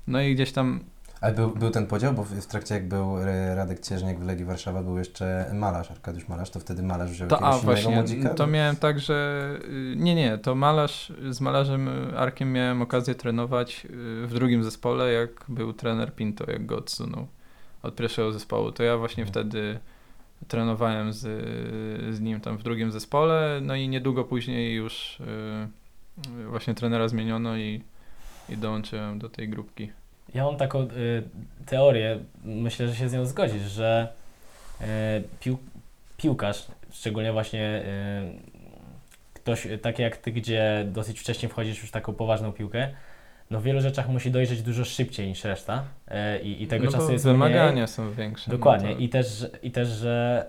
[0.06, 0.84] No i gdzieś tam
[1.20, 4.44] Ale był, był ten podział, bo w, trakcie jak był e, Radek Cieżniak w Legii
[4.44, 7.94] Warszawa, był jeszcze Malarz, Arkadiusz Malarz, to wtedy Malarz wziął To, a jakiegoś innego właśnie,
[7.94, 8.34] młodzika?
[8.34, 13.84] to miałem tak, że y, nie, nie, to malarz, z malarzem Arkiem miałem okazję trenować
[13.84, 17.26] y, w drugim zespole, jak był trener Pinto, jak go odsunął
[17.82, 18.72] od pierwszego zespołu.
[18.72, 19.32] To ja właśnie Mhm.
[19.32, 19.78] wtedy
[20.48, 21.20] trenowałem z,
[22.16, 27.56] z nim tam w drugim zespole, no i niedługo później już y, właśnie trenera zmieniono
[27.56, 27.82] i,
[28.48, 29.92] i dołączyłem do tej grupki.
[30.34, 31.22] Ja mam taką y,
[31.66, 34.08] teorię, myślę, że się z nią zgodzisz, że
[34.80, 34.84] y,
[35.40, 35.58] pił,
[36.16, 38.54] piłkarz, szczególnie właśnie y,
[39.34, 42.88] ktoś taki jak ty, gdzie dosyć wcześnie wchodzisz już w taką poważną piłkę,
[43.50, 46.90] no w wielu rzeczach musi dojrzeć dużo szybciej niż reszta y, i, i tego no
[46.92, 47.88] czasu jest wymagania mniej.
[47.88, 48.50] są większe.
[48.50, 48.88] Dokładnie.
[48.88, 50.46] No to, I, też, że- I też, że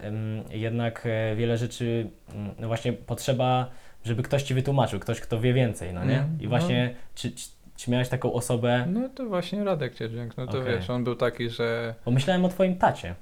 [0.50, 3.70] jednak e, wiele rzeczy, ym, no właśnie potrzeba,
[4.06, 6.18] żeby ktoś ci wytłumaczył, ktoś, kto wie więcej, no nie?
[6.20, 10.48] Mm, I właśnie, czy, czy, czy miałeś taką osobę, no to właśnie Radek Cieżniak, no
[10.48, 10.76] to Okej.
[10.76, 13.16] wiesz, on był taki, że bo myślałem o twoim tacie.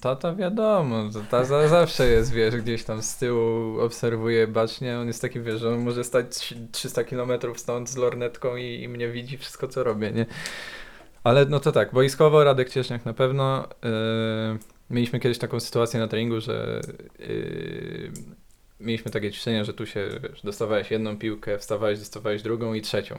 [0.00, 5.40] Tata wiadomo, tata zawsze jest, wiesz, gdzieś tam z tyłu obserwuje bacznie, on jest taki,
[5.40, 9.38] wiesz, że on może stać trzy- 300 km stąd z lornetką i, i mnie widzi
[9.38, 10.26] wszystko, co robię, nie?
[11.24, 13.68] Ale no to tak, boiskowo Radek Cieśniak na pewno.
[13.82, 14.58] Yy,
[14.90, 16.80] mieliśmy kiedyś taką sytuację na treningu, że
[17.18, 18.12] yy,
[18.80, 23.18] mieliśmy takie ćwiczenie, że tu się wiesz, dostawałeś jedną piłkę, wstawałeś, dostawałeś drugą i trzecią.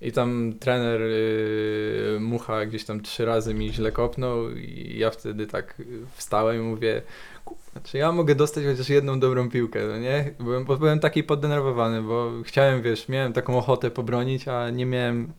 [0.00, 5.46] I tam trener yy, Mucha gdzieś tam trzy razy mi źle kopnął i ja wtedy
[5.46, 5.82] tak
[6.14, 7.02] wstałem i mówię,
[7.44, 10.34] "Kurwa, czy ja mogę dostać chociaż jedną dobrą piłkę, no nie?
[10.40, 15.32] Byłem, byłem taki poddenerwowany, bo chciałem, wiesz, miałem taką ochotę pobronić, a nie miałem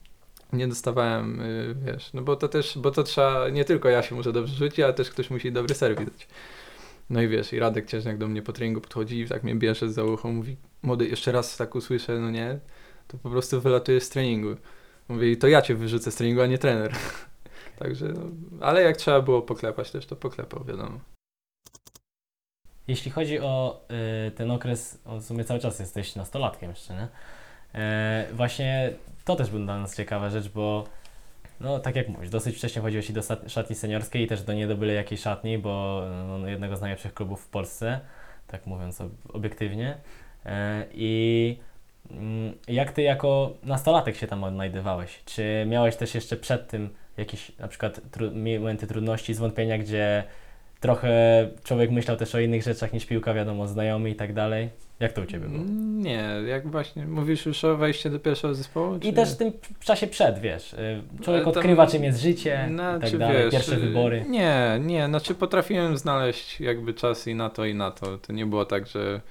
[0.54, 4.16] nie dostawałem, y, wiesz, no bo to też, bo to trzeba, nie tylko ja się
[4.16, 6.28] muszę dobrze rzucić, ale też ktoś musi dobry serwis dać.
[7.10, 9.90] No i wiesz, i Radek Cieżniak do mnie po treningu podchodzi i tak mnie bierze
[9.90, 12.60] za ucho, mówi, młody, jeszcze raz tak usłyszę, no nie,
[13.08, 14.56] to po prostu wylatuje z treningu.
[15.10, 16.94] Mówię, i to ja cię wyrzucę z treningu, a nie trener.
[17.80, 18.22] Także, no,
[18.62, 21.00] ale jak trzeba było poklepać też, to poklepał, wiadomo.
[22.88, 23.86] Jeśli chodzi o
[24.28, 27.08] y, ten okres, o, w sumie cały czas jesteś nastolatkiem jeszcze, nie?
[27.76, 28.94] E, właśnie
[29.26, 30.88] to też była dla nas ciekawa rzecz, bo
[31.64, 34.68] no tak jak mówisz, dosyć wcześnie chodziłeś i do szatni seniorskiej i też do nie
[34.68, 38.00] do jakiej szatni, bo no, jednego z najlepszych klubów w Polsce,
[38.48, 39.98] tak mówiąc ob- obiektywnie.
[40.46, 41.58] E, I
[42.12, 45.24] mm, jak ty jako nastolatek się tam odnajdywałeś?
[45.26, 50.24] Czy miałeś też jeszcze przed tym jakieś na przykład tru- momenty trudności, zwątpienia, gdzie
[50.80, 54.70] trochę człowiek myślał też o innych rzeczach niż piłka, wiadomo, znajomy i tak dalej?
[55.04, 55.64] Jak to u Ciebie było?
[56.04, 58.96] Nie, jak właśnie, mówisz już o wejściu do pierwszego zespołu?
[58.96, 60.78] I czy- też w tym czasie przed, wiesz, y,
[61.24, 64.26] człowiek Ale tam- odkrywa czym jest życie i Znaczy, tak dalej, wiesz, pierwsze y, wybory.
[64.30, 68.18] Nie, nie, znaczy potrafiłem znaleźć jakby czas i na to, i na to.
[68.18, 69.22] To nie było tak, że,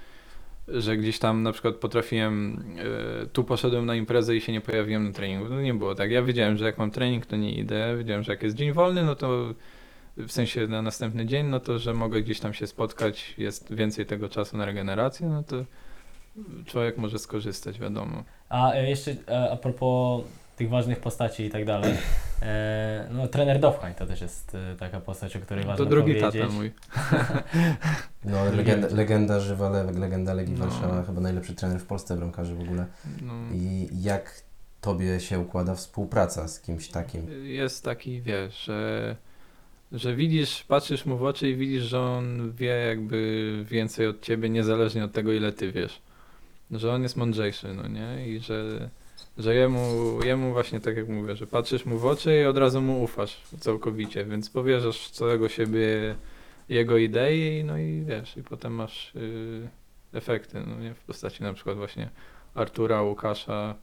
[0.67, 2.63] że gdzieś tam na przykład potrafiłem,
[3.33, 5.49] tu poszedłem na imprezę i się nie pojawiłem na treningu.
[5.49, 6.11] To nie było tak.
[6.11, 7.97] Ja wiedziałem, że jak mam trening, to nie idę.
[7.97, 9.53] Wiedziałem, że jak jest dzień wolny, no to
[10.17, 14.05] w sensie na następny dzień, no to że mogę gdzieś tam się spotkać, jest więcej
[14.05, 15.55] tego czasu na regenerację, no to
[16.65, 18.23] człowiek może skorzystać, wiadomo.
[18.49, 20.23] A y, jeszcze e, a propos
[20.55, 21.93] tych ważnych postaci i tak dalej,
[22.41, 26.41] e, no trener Dowchań to też jest taka postać, o której ważno To drugi powiedzieć.
[26.41, 26.71] tata mój.
[28.25, 30.65] No, legenda, legenda żywa, le- legenda Legii No.
[30.65, 32.85] Warszawa, chyba najlepszy trener w Polsce, bramkarzy w ogóle.
[33.21, 33.33] No.
[33.53, 34.41] I jak
[34.81, 37.45] tobie się układa współpraca z kimś takim?
[37.47, 39.15] jest taki, wiesz, że,
[39.93, 44.49] że widzisz, patrzysz mu w oczy i widzisz, że on wie jakby więcej od ciebie,
[44.49, 46.01] niezależnie od tego, ile ty wiesz.
[46.71, 48.27] Że on jest mądrzejszy, no nie?
[48.27, 48.89] I że,
[49.37, 49.79] że jemu,
[50.23, 53.41] jemu właśnie tak jak mówię, że patrzysz mu w oczy i od razu mu ufasz
[53.59, 56.15] całkowicie, więc powierzasz całego siebie
[56.69, 59.67] jego idei, no i wiesz, i potem masz y,
[60.13, 60.93] efekty, no nie?
[60.93, 62.09] W postaci na przykład właśnie
[62.55, 63.75] Artura, Łukasza,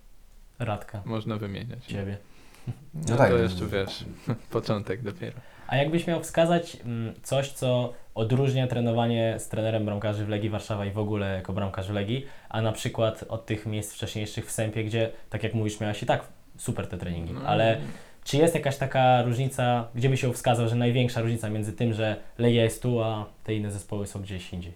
[0.59, 1.87] Radka, można wymieniać.
[1.87, 2.19] Ciebie.
[2.67, 2.73] No,
[3.09, 3.31] No tak.
[3.31, 4.05] to jeszcze wiesz,
[4.51, 5.41] początek dopiero.
[5.71, 10.87] A jakbyś miał wskazać mm, coś, co odróżnia trenowanie z trenerem bramkarzy w Legii Warszawa
[10.87, 14.51] i w ogóle jako bramkarz w Legii, a na przykład od tych miejsc wcześniejszych w
[14.51, 16.25] Sępie, gdzie, tak jak mówisz, miałeś i tak
[16.59, 17.81] super te treningi, No, ale
[18.25, 22.17] czy jest jakaś taka różnica, gdzie by się wskazał, że największa różnica między tym, że
[22.39, 24.73] Legia jest tu, a te inne zespoły są gdzieś indziej?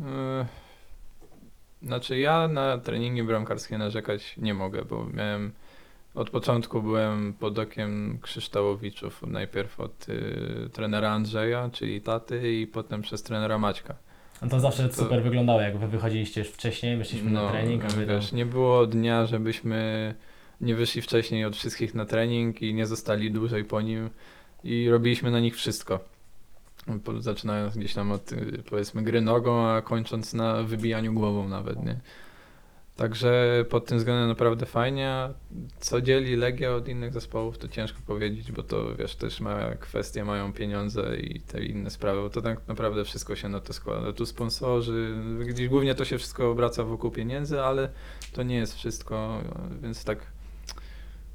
[0.00, 0.46] e,
[1.82, 5.52] Znaczy ja na treningi bramkarskie narzekać nie mogę, bo miałem
[6.16, 13.02] od początku byłem pod okiem Krzysztołowiczów, najpierw od y, trenera Andrzeja, czyli taty i potem
[13.02, 13.94] przez trenera Maćka.
[14.42, 17.88] No to zawsze To- super wyglądało, jak wy wychodziliście już wcześniej, wyszliśmy na trening, a
[17.88, 18.06] tam...
[18.06, 20.14] wiesz, nie było dnia, żebyśmy
[20.60, 24.10] nie wyszli wcześniej od wszystkich na trening i nie zostali dłużej po nim
[24.64, 26.00] i robiliśmy na nich wszystko.
[27.18, 32.00] Zaczynając gdzieś tam od y, powiedzmy gry nogą, a kończąc na wybijaniu głową nawet, nie?
[32.96, 35.28] Także pod tym względem naprawdę fajnie.
[35.80, 40.24] Co dzieli Legia od innych zespołów, to ciężko powiedzieć, bo to wiesz, też ma kwestie,
[40.24, 44.12] mają pieniądze i te inne sprawy, bo to tak naprawdę wszystko się na to składa.
[44.12, 45.14] Tu sponsorzy,
[45.46, 47.88] gdzieś głównie to się wszystko obraca wokół pieniędzy, ale
[48.32, 49.40] to nie jest wszystko,
[49.82, 50.18] więc tak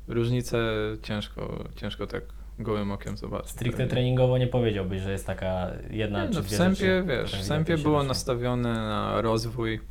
[0.08, 0.58] różnice
[1.04, 2.24] ciężko, ciężko tak
[2.60, 3.52] gołym okiem zobaczyć.
[3.52, 7.36] Stricte treningowo nie powiedziałbyś, że jest taka jedna Nie, czy no w Sępie, rzeczy, wiesz,
[7.36, 9.91] w Sępie się było nastawione na rozwój.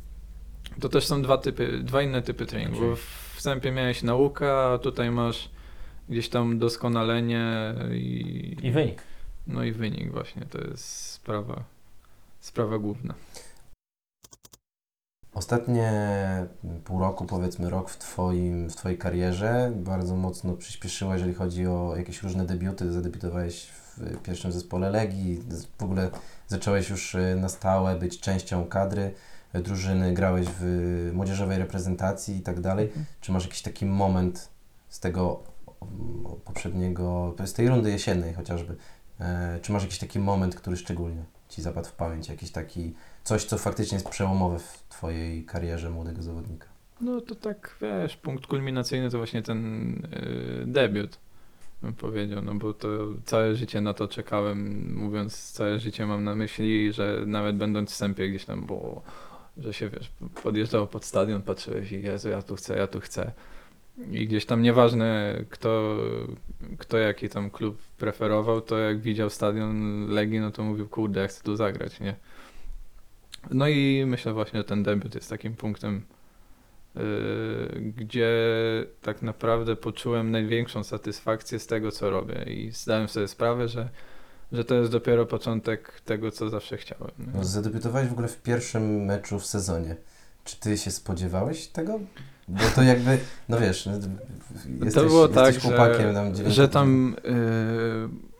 [0.79, 2.79] To też są dwa typy, dwa inne typy treningu.
[2.79, 2.95] Bo
[3.35, 5.49] w Sępie miałeś naukę, a tutaj masz
[6.09, 9.03] gdzieś tam doskonalenie i, I wynik.
[9.47, 10.45] no i wynik właśnie.
[10.45, 11.63] To jest sprawa,
[12.39, 13.13] sprawa główna.
[15.33, 15.91] Ostatnie
[16.85, 21.93] pół roku, powiedzmy rok w, twoim, w Twojej karierze bardzo mocno przyspieszyło, jeżeli chodzi o
[21.97, 22.91] jakieś różne debiuty.
[22.91, 25.39] Zadebiutowałeś w pierwszym zespole Legii,
[25.79, 26.09] w ogóle
[26.47, 29.13] zacząłeś już y, na stałe być częścią kadry
[29.53, 32.91] drużyny, grałeś w młodzieżowej reprezentacji i tak dalej.
[33.21, 34.49] Czy masz jakiś taki moment
[34.89, 35.43] z tego
[35.81, 38.75] mm, poprzedniego, z tej rundy jesiennej chociażby,
[39.19, 43.45] e, czy masz jakiś taki moment, który szczególnie Ci zapadł w pamięć, jakiś taki coś,
[43.45, 46.67] co faktycznie jest przełomowe w Twojej karierze młodego zawodnika?
[47.01, 51.17] No to tak, wiesz, punkt kulminacyjny to właśnie ten y, debiut,
[51.81, 52.87] bym powiedział, no bo to
[53.25, 57.95] całe życie na to czekałem, mówiąc całe życie mam na myśli, że nawet będąc w
[57.95, 59.01] Sępie gdzieś tam było,
[59.57, 60.11] że się, wiesz,
[60.43, 63.31] podjeżdżało pod stadion, patrzyłeś i Jezu, ja tu chcę, ja tu chcę.
[64.11, 65.97] I gdzieś tam nieważne kto,
[66.77, 71.27] kto jaki tam klub preferował, to jak widział stadion Legii, no to mówił, kurde, ja
[71.27, 72.15] chcę tu zagrać, nie?
[73.51, 76.01] No i myślę właśnie, że ten debiut jest takim punktem
[76.97, 77.01] y,
[77.97, 78.31] gdzie
[79.01, 83.89] tak naprawdę poczułem największą satysfakcję z tego, co robię i zdałem sobie sprawę, że,
[84.51, 87.11] że to jest dopiero początek tego, co zawsze chciałem.
[87.19, 87.25] nie?
[87.33, 89.95] No, zadebiutowałeś w ogóle w pierwszym meczu w sezonie.
[90.43, 91.99] Czy ty się spodziewałeś tego?
[92.47, 93.17] Bo to jakby,
[93.49, 93.91] no wiesz, no,
[94.85, 95.69] jesteś, było tak, że,
[96.13, 98.31] tam że tam y,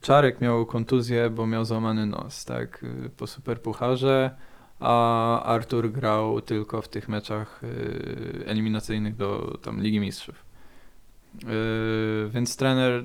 [0.00, 4.30] Czarek miał kontuzję, bo miał złamany nos, tak, y, po Superpucharze,
[4.80, 10.44] a Artur grał tylko w tych meczach y, eliminacyjnych do tam Ligi Mistrzów.
[11.34, 13.04] Y, więc trener,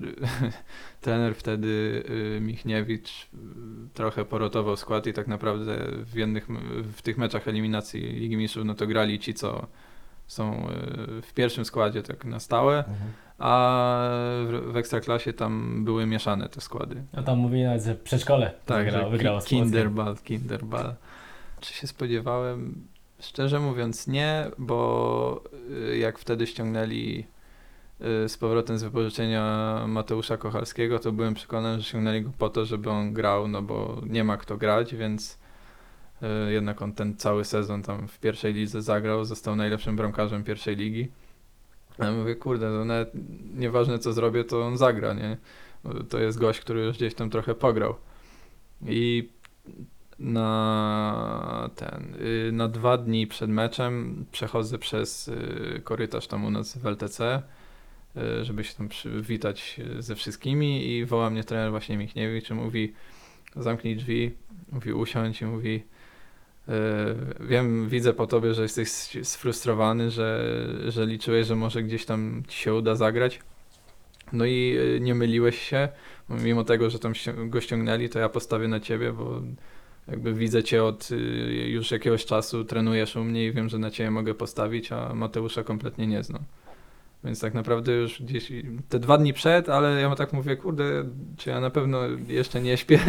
[1.07, 2.03] trener wtedy
[2.37, 3.37] y, Michniewicz y,
[3.93, 6.47] trochę porotował skład i tak naprawdę w, jednych,
[6.97, 9.67] w tych meczach eliminacji Ligi Mistrzów no to grali ci, co
[10.27, 10.69] są
[11.19, 12.97] y, w pierwszym składzie tak na stałe, Mhm.
[13.39, 14.09] a
[14.45, 17.03] w, w Ekstraklasie tam były mieszane te składy.
[17.13, 19.41] No tam mówili nawet, że przedszkole Tak, wygrało, że wygrało.
[19.41, 20.93] Kinderball, Kinderball.
[21.59, 22.87] Czy się spodziewałem?
[23.19, 25.43] Szczerze mówiąc nie, bo
[25.99, 27.25] jak wtedy ściągnęli
[27.99, 32.89] z powrotem z wypożyczenia Mateusza Kochalskiego, to byłem przekonany, że ściągnęli go po to, żeby
[32.89, 35.39] on grał, no bo nie ma kto grać, więc
[36.47, 40.75] y, jednak on ten cały sezon tam w pierwszej lidze zagrał, został najlepszym bramkarzem pierwszej
[40.75, 41.07] ligi.
[41.99, 43.11] Ja mówię, kurde, no nawet
[43.55, 45.37] nieważne co zrobię, to on zagra, nie?
[46.09, 47.95] To jest gość, który już gdzieś tam trochę pograł.
[48.85, 49.29] I
[50.19, 56.77] na ten, y, na dwa dni przed meczem przechodzę przez y, korytarz tam u nas
[56.77, 57.56] w LTC, y,
[58.41, 62.93] żeby się tam przywitać y, ze wszystkimi i woła mnie trener właśnie Michniewicz i mówi
[63.55, 64.31] zamknij drzwi,
[64.71, 65.83] mówi usiądź i mówi
[66.69, 66.73] y,
[67.39, 68.89] wiem, widzę po tobie, że jesteś
[69.23, 70.55] sfrustrowany, że,
[70.87, 73.39] że liczyłeś, że może gdzieś tam ci się uda zagrać.
[74.33, 75.89] No i y, nie myliłeś się,
[76.29, 77.13] mimo tego, że tam
[77.49, 79.41] go ściągnęli, to ja postawię na ciebie, bo
[80.07, 81.15] jakby widzę cię od y,
[81.69, 85.63] już jakiegoś czasu, trenujesz u mnie i wiem, że na ciebie mogę postawić, a Mateusza
[85.63, 86.43] kompletnie nie znam.
[87.23, 88.51] Więc tak naprawdę już gdzieś
[88.89, 90.83] te dwa dni przed, ale ja tak mówię, kurde,
[91.37, 92.99] czy ja na pewno jeszcze nie śpię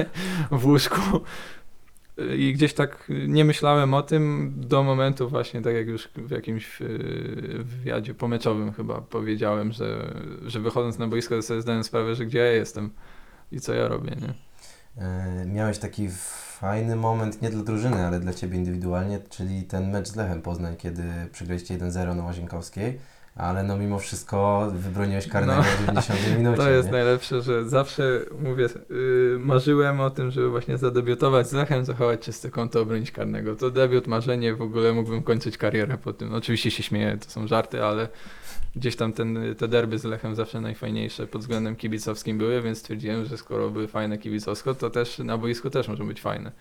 [0.50, 1.00] w łóżku.
[2.38, 6.82] I gdzieś tak nie myślałem o tym do momentu właśnie, tak jak już w jakimś
[6.82, 10.14] y, wywiadzie pomeczowym chyba powiedziałem, że,
[10.46, 12.90] że wychodząc na boisko sobie zdałem sprawę, że gdzie ja jestem
[13.52, 14.34] i co ja robię, nie?
[15.04, 16.08] E, Miałeś taki
[16.60, 20.76] fajny moment, nie dla drużyny, ale dla Ciebie indywidualnie, czyli ten mecz z Lechem Poznań,
[20.76, 22.98] kiedy przegraliście 1-0 na Łazienkowskiej,
[23.38, 26.57] ale no mimo wszystko wybroniłeś karnego No, w 90 minucie.
[26.57, 26.92] To jest nie?
[26.92, 32.51] najlepsze, że zawsze mówię, yy, marzyłem o tym, żeby właśnie zadebiutować z Lechem, zachować czyste
[32.51, 33.57] konto, obronić karnego.
[33.57, 36.35] To debiut, marzenie, w ogóle mógłbym kończyć karierę po tym.
[36.35, 38.09] Oczywiście się śmieję, to są żarty, ale
[38.77, 43.24] gdzieś tam ten, te derby z Lechem zawsze najfajniejsze pod względem kibicowskim były, więc stwierdziłem,
[43.24, 46.53] że skoro były fajne kibicowsko, to też na boisku też może być fajne.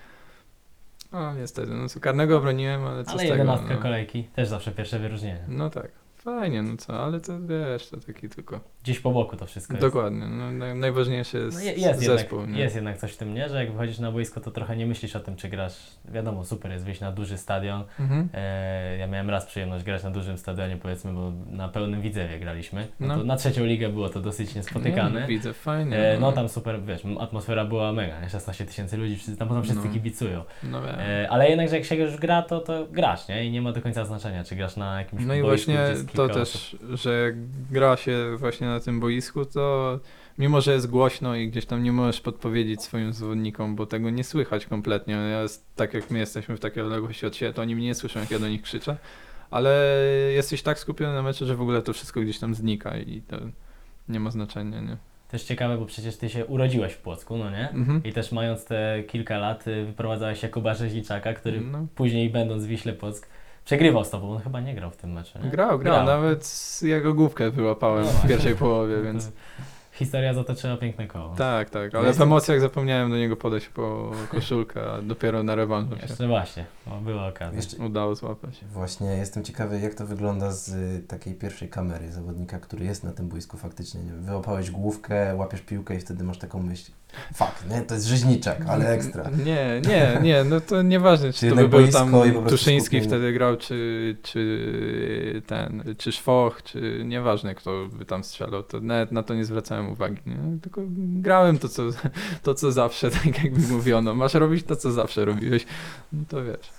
[1.12, 3.34] No niestety, no co, karnego obroniłem, ale co Ale z tego?
[3.34, 3.82] jedenastka No.
[3.82, 5.40] kolejki, też zawsze pierwsze wyróżnienie.
[5.48, 8.60] no tak, fajnie, no co, ale to wiesz, to taki tylko...
[8.88, 9.86] Gdzieś po boku to wszystko jest.
[9.88, 12.40] Dokładnie, no, naj, najważniejsze jest, No je- jest, zespół.
[12.40, 13.50] jednak, jest jednak coś w tym, nie?
[13.50, 15.74] Że jak wychodzisz na boisko, to trochę nie myślisz o tym, czy grasz.
[16.06, 17.84] Wiadomo, super jest wyjść na duży stadion.
[18.00, 18.30] Mhm.
[18.34, 22.88] E, ja miałem raz przyjemność grać na dużym stadionie, powiedzmy, bo na pełnym Widzewie graliśmy.
[23.00, 23.18] No.
[23.18, 23.24] No.
[23.24, 25.20] Na trzecią ligę było to dosyć niespotykane.
[25.22, 25.98] No, widzę, fajnie.
[25.98, 28.30] E, no tam super, wiesz, atmosfera była mega, nie?
[28.30, 29.94] 16 tysięcy ludzi, wszyscy, tam potem wszyscy No.
[29.94, 30.44] kibicują.
[30.64, 30.96] No, wiem.
[31.00, 33.46] E, ale jednak, że jak się już gra, to, to grasz, nie?
[33.46, 35.80] I nie ma do końca znaczenia, czy grasz na jakimś no i właśnie
[36.14, 36.80] to też, osób.
[36.94, 37.32] że
[37.72, 40.00] gra się właśnie na tym boisku, to
[40.38, 44.24] mimo, że jest głośno i gdzieś tam nie możesz podpowiedzieć swoim zawodnikom, bo tego nie
[44.24, 45.14] słychać kompletnie.
[45.14, 48.20] Ja tak jak my jesteśmy w takiej odległości od siebie, to oni mnie nie słyszą,
[48.20, 48.98] jak ja do nich krzyczę,
[49.52, 49.94] ale
[50.36, 53.38] jesteś tak skupiony na meczu, że w ogóle to wszystko gdzieś tam znika i to
[54.10, 54.98] nie ma znaczenia, nie?
[55.32, 57.70] Też ciekawe, bo przecież ty się urodziłeś w Płocku, no nie?
[57.70, 58.04] Mhm.
[58.04, 61.88] I też mając te kilka lat y, wyprowadzałeś Jakuba Rzeźniczaka, który No.
[61.96, 63.28] później będąc w Wiśle Płock
[63.68, 64.32] przegrywał z tobą.
[64.32, 65.50] On chyba nie grał w tym meczu, nie?
[65.50, 69.32] Grał, grał, nawet jego główkę wyłapałem No w pierwszej połowie, więc...
[69.92, 71.36] Historia zatoczyła piękne koło.
[71.36, 75.56] Tak, tak, ale w jestem- emocjach zapomniałem do niego podejść po koszulkę, a dopiero na
[75.56, 76.66] rewanżu się Jeszcze właśnie,
[77.02, 77.56] była okazja.
[77.56, 78.62] Jeszcze, udało złapać.
[78.74, 83.12] Właśnie jestem ciekawy, jak to wygląda z y, takiej pierwszej kamery zawodnika, który jest na
[83.12, 84.02] tym boisku faktycznie.
[84.02, 86.92] Wyłapałeś główkę, łapiesz piłkę i wtedy masz taką myśl.
[87.34, 87.82] Fuck, nie?
[87.82, 89.30] To jest rzeźniczak, ale ekstra.
[89.46, 92.12] Nie, nie, nie, no to nieważne, czy Czy to by był tam
[92.50, 93.08] Tuszyński skupienie.
[93.08, 99.12] wtedy grał, czy, czy ten, czy Szwoch, czy nieważne kto by tam strzelał, to nawet
[99.12, 100.60] na to nie zwracałem uwagi, nie?
[100.62, 101.84] tylko grałem to co,
[102.44, 105.66] to, co zawsze, tak jak mi mówiono, masz robić to, co zawsze robiłeś,
[106.14, 106.70] no to wiesz.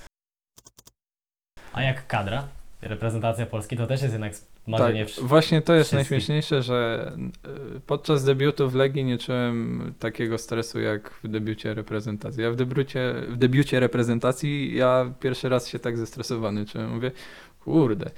[1.72, 2.48] A jak kadra,
[2.82, 4.32] reprezentacja Polski, to też jest jednak
[4.68, 6.10] marzenie Tak, właśnie to jest wszystkich.
[6.10, 7.12] najśmieszniejsze, że
[7.76, 12.42] y, podczas debiutu w Legii nie czułem takiego stresu jak w debiucie reprezentacji.
[12.42, 16.94] Ja w debiucie, w debiucie reprezentacji ja pierwszy raz się tak zestresowany czułem.
[16.94, 17.10] Mówię,
[17.64, 18.10] kurde,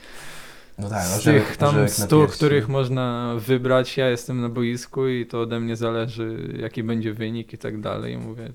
[0.78, 2.36] No tak, z orzełek- tych tam orzełek na 100, piersi.
[2.36, 7.52] których można wybrać, ja jestem na boisku i to ode mnie zależy, jaki będzie wynik
[7.52, 8.14] i tak dalej.
[8.14, 8.52] I mówię,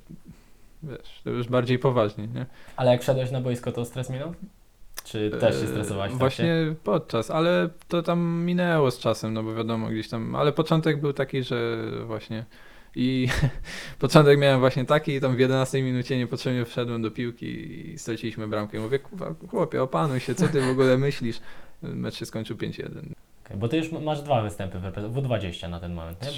[0.83, 2.45] wiesz, to już bardziej poważnie, nie?
[2.75, 4.33] Ale jak wszedłeś na boisko, to stres minął?
[5.05, 6.13] Czy też się E, stresowałeś?
[6.13, 6.43] w trakcie?
[6.43, 11.01] Właśnie podczas, ale to tam minęło z czasem, no bo wiadomo, gdzieś tam, ale początek
[11.01, 12.45] był taki, że właśnie
[12.95, 13.27] i
[13.99, 17.45] początek miałem właśnie taki i tam w 11 minucie niepotrzebnie wszedłem do piłki
[17.93, 18.77] i straciliśmy bramkę.
[18.77, 18.99] I mówię,
[19.49, 21.39] chłopie, opanuj się, co ty w ogóle myślisz?
[21.81, 22.87] Mecz się skończył 5-1.
[23.45, 26.29] Okej, bo ty już masz dwa występy w repre- W20 na ten moment, nie?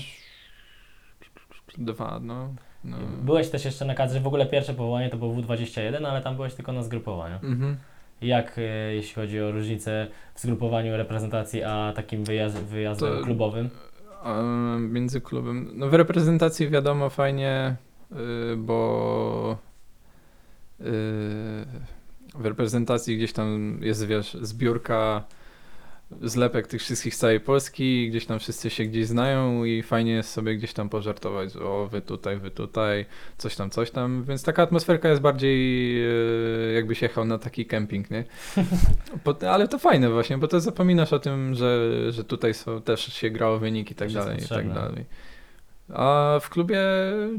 [1.77, 2.53] Dwa, no.
[2.83, 2.97] no.
[3.23, 6.53] Byłeś też jeszcze na kadrze, w ogóle pierwsze powołanie to było W21, ale tam byłeś
[6.53, 7.35] tylko na zgrupowaniu.
[7.35, 7.77] Mhm.
[8.21, 8.61] Jak e,
[8.95, 13.69] jeśli chodzi o różnicę w zgrupowaniu reprezentacji, a takim wyjazd, wyjazdem To- klubowym?
[14.79, 15.71] Między klubem.
[15.73, 17.75] No w reprezentacji wiadomo fajnie,
[18.11, 18.15] y,
[18.57, 19.57] bo
[20.79, 20.83] y,
[22.35, 25.23] w reprezentacji gdzieś tam jest wiesz, zbiórka
[26.21, 30.29] zlepek tych wszystkich z całej Polski, gdzieś tam wszyscy się gdzieś znają i fajnie jest
[30.29, 33.05] sobie gdzieś tam pożartować, o wy tutaj, wy tutaj,
[33.37, 35.97] coś tam, coś tam, więc taka atmosferka jest bardziej
[36.69, 38.23] y, jakbyś jechał na taki kemping, nie?
[39.51, 43.29] Ale to fajne właśnie, bo to zapominasz o tym, że, że tutaj są, też się
[43.29, 45.05] grało wyniki i tak dalej, i tak dalej.
[45.93, 46.79] A w klubie,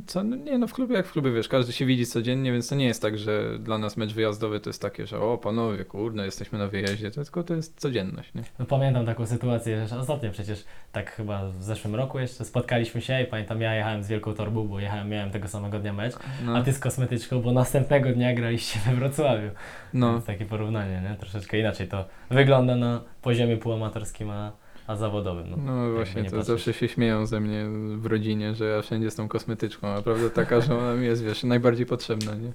[0.07, 2.69] co, no nie no w klubie jak w klubie, wiesz, każdy się widzi codziennie, więc
[2.69, 5.85] to nie jest tak, że dla nas mecz wyjazdowy to jest takie, że o panowie,
[5.85, 8.43] kurde, jesteśmy na wyjeździe, to tylko to jest codzienność, nie?
[8.59, 13.23] No pamiętam taką sytuację, że ostatnio przecież tak chyba w zeszłym roku jeszcze spotkaliśmy się
[13.23, 16.57] i pamiętam ja jechałem z wielką torbą, bo jechałem, miałem tego samego dnia mecz, No,
[16.57, 19.51] a ty z kosmetyczką, bo następnego dnia graliście we Wrocławiu.
[19.95, 20.13] no.
[20.13, 21.17] Więc takie porównanie, nie?
[21.17, 24.53] Troszeczkę inaczej to wygląda na poziomie półamatorskim, a,
[24.89, 25.51] a zawodowym.
[25.51, 25.57] No.
[25.57, 26.57] No właśnie, nie to patrzeć.
[26.57, 30.31] zawsze się śmieją ze mnie w rodzinie, że ja wszędzie z tą kosmetyczką, a prawda
[30.31, 32.53] taka, że ona mi jest, wiesz, najbardziej potrzebna, nie?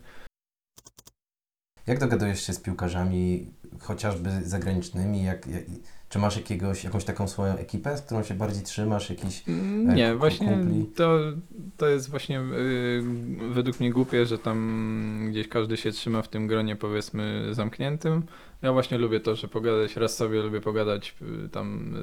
[1.88, 5.24] Jak dogadujesz się z piłkarzami, chociażby zagranicznymi?
[5.24, 5.64] Jak, jak,
[6.10, 9.10] czy masz jakiegoś, jakąś taką swoją ekipę, z którą się bardziej trzymasz?
[9.10, 9.44] Jakiś...
[9.48, 10.86] Mm, Nie, właśnie kumpli?
[10.86, 11.20] to,
[11.78, 13.04] to jest właśnie y,
[13.50, 18.24] według mnie głupie, że tam gdzieś każdy się trzyma w tym gronie powiedzmy zamkniętym.
[18.62, 21.96] Ja właśnie lubię to, że pogadać, raz sobie lubię pogadać y, tam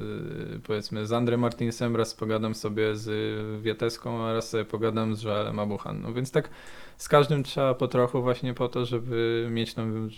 [0.55, 5.23] y, powiedzmy z Andrem Martinsem, raz pogadam sobie z Wieteską, a raz sobie pogadam z
[5.23, 6.49] Joelem Abuchanną, więc tak
[6.97, 10.09] z każdym trzeba po trochu właśnie po to, żeby mieć tam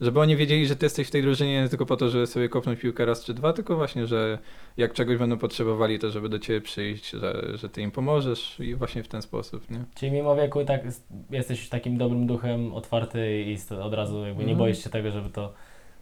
[0.00, 2.48] żeby oni wiedzieli, że ty jesteś w tej drużynie nie tylko po to, żeby sobie
[2.48, 4.38] kopnąć piłkę raz czy dwa, tylko właśnie, że
[4.76, 8.74] jak czegoś będą potrzebowali, to żeby do ciebie przyjść, że, że ty im pomożesz i
[8.74, 9.84] właśnie w ten sposób, nie?
[9.94, 10.80] Czyli mimo wieku tak
[11.30, 14.58] jesteś takim dobrym duchem, otwarty i od razu jakby nie Mhm.
[14.58, 15.52] boisz się tego, żeby to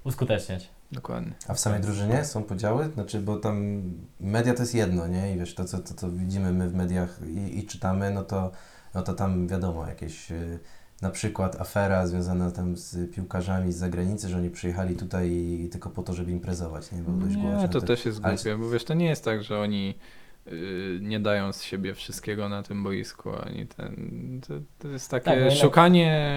[0.05, 0.69] uskuteczniać.
[0.93, 1.33] Dokładnie.
[1.49, 2.85] A w samej drużynie są podziały?
[2.95, 3.83] Znaczy, bo tam
[4.21, 5.35] media to jest jedno, nie?
[5.35, 8.51] I wiesz, to co, to, co widzimy my w mediach i, i czytamy, no to,
[8.95, 10.59] no to tam wiadomo, jakieś y,
[11.03, 15.91] na przykład afera związana tam z piłkarzami z zagranicy, że oni przyjechali tutaj i, tylko
[15.91, 16.99] po to, żeby imprezować, nie?
[16.99, 17.63] Było dość głośno.
[17.63, 19.95] Nie, to Tak- też jest ale- głupie, bo wiesz, to nie jest tak, że oni
[20.53, 23.97] y, nie dają z siebie wszystkiego na tym boisku, ani ten,
[24.49, 26.33] to, to jest takie Tak, no szukanie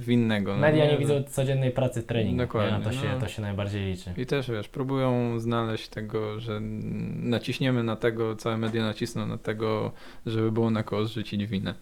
[0.00, 0.52] winnego.
[0.54, 2.84] no Media nie No, widzą codziennej pracy treningu, Dokładnie, nie?
[2.84, 3.20] to, się, no.
[3.20, 4.14] to się najbardziej liczy.
[4.16, 9.92] I też wiesz, próbują znaleźć tego, że naciśniemy na tego, całe media nacisną na tego,
[10.26, 11.74] żeby było na kogo zrzucić winę.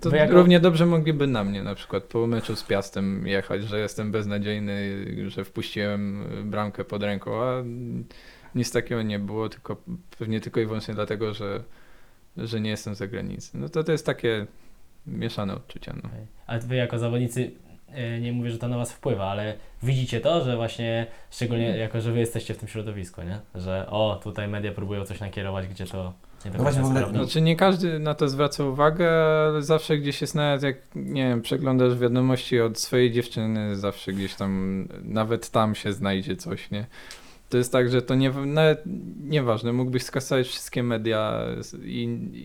[0.00, 3.62] To Wy jako- równie dobrze mogliby na mnie na przykład po meczu z Piastem jechać,
[3.64, 7.62] że jestem beznadziejny, że wpuściłem bramkę pod ręką, a
[8.54, 9.76] nic takiego nie było, tylko
[10.18, 11.64] pewnie tylko i wyłącznie dlatego, że,
[12.36, 13.58] że nie jestem z zagranicy.
[13.58, 14.46] No to to jest takie
[15.06, 15.94] mieszane odczucia.
[16.02, 16.10] No.
[16.46, 17.50] Ale wy jako zawodnicy,
[18.20, 21.80] nie mówię, że to na was wpływa, ale widzicie to, że właśnie, szczególnie Mm.
[21.80, 23.38] jako, że wy jesteście w tym środowisku, nie?
[23.54, 26.12] Że o, tutaj media próbują coś nakierować, gdzie to
[26.44, 27.08] nie do No właśnie, ogóle-.
[27.08, 29.10] Znaczy nie każdy na to zwraca uwagę,
[29.48, 34.34] ale zawsze gdzieś jest nawet jak, nie wiem, przeglądasz wiadomości od swojej dziewczyny, zawsze gdzieś
[34.34, 36.86] tam, nawet tam się znajdzie coś, nie?
[37.48, 38.82] To jest tak, że to nie, nawet
[39.24, 41.44] nieważne, mógłbyś skasować wszystkie media
[41.84, 42.02] i,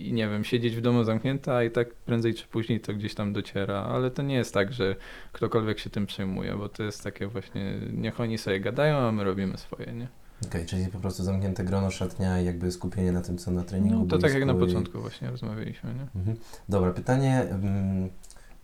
[0.08, 3.34] i nie wiem, siedzieć w domu zamknięta i tak prędzej czy później to gdzieś tam
[3.34, 4.96] dociera, ale to nie jest tak, że
[5.32, 9.24] ktokolwiek się tym przejmuje, bo to jest takie właśnie, niech oni sobie gadają, a my
[9.24, 10.08] robimy swoje, nie?
[10.48, 14.00] Okej, czyli po prostu zamknięte grono, szatnia i jakby skupienie na tym, co na treningu.
[14.00, 16.20] No, to tak jak na boisku i- początku właśnie rozmawialiśmy, nie?
[16.20, 16.38] Mhm.
[16.70, 18.10] Dobra, pytanie, mm,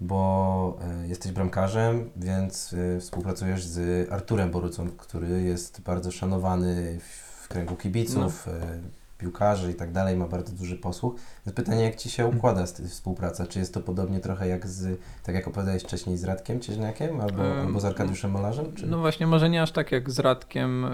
[0.01, 7.47] bo e, jesteś bramkarzem, więc e, współpracujesz z Arturem Borucą, który jest bardzo szanowany w
[7.47, 8.79] kręgu kibiców, e,
[9.17, 11.15] piłkarzy i tak dalej, ma bardzo duży posłuch.
[11.45, 13.47] Więc pytanie, jak Ci się układa z tej współpraca?
[13.47, 17.43] Czy jest to podobnie trochę jak z, tak jak opowiadałeś wcześniej, z Radkiem Cieźniakiem albo,
[17.43, 18.73] Em, albo z Arkadiuszem Malarzem?
[18.73, 18.87] Czy?
[18.87, 20.89] No właśnie, może nie aż tak jak z Radkiem, y,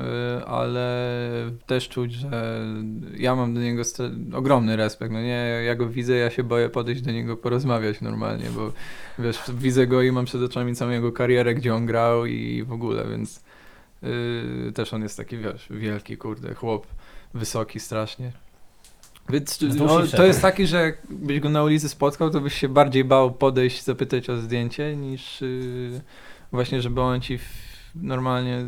[0.45, 1.11] ale
[1.65, 2.61] też czuć, że
[3.17, 3.83] ja mam do niego
[4.33, 5.13] ogromny respekt.
[5.13, 8.71] No nie, ja go widzę, ja się boję podejść do niego porozmawiać normalnie, bo
[9.19, 12.71] wiesz, widzę go i mam przed oczami całą jego karierę, gdzie on grał i w
[12.71, 13.41] ogóle, więc
[14.01, 16.87] Yy, też on jest taki, wiesz, wielki, kurde, chłop,
[17.33, 18.31] wysoki strasznie.
[19.29, 20.27] Więc no, to wszerz.
[20.27, 24.29] jest taki, że jakbyś go na ulicy spotkał, to byś się bardziej bał podejść, zapytać
[24.29, 26.01] o zdjęcie, niż yy,
[26.51, 27.43] właśnie, żeby on ci w,
[27.95, 28.65] normalnie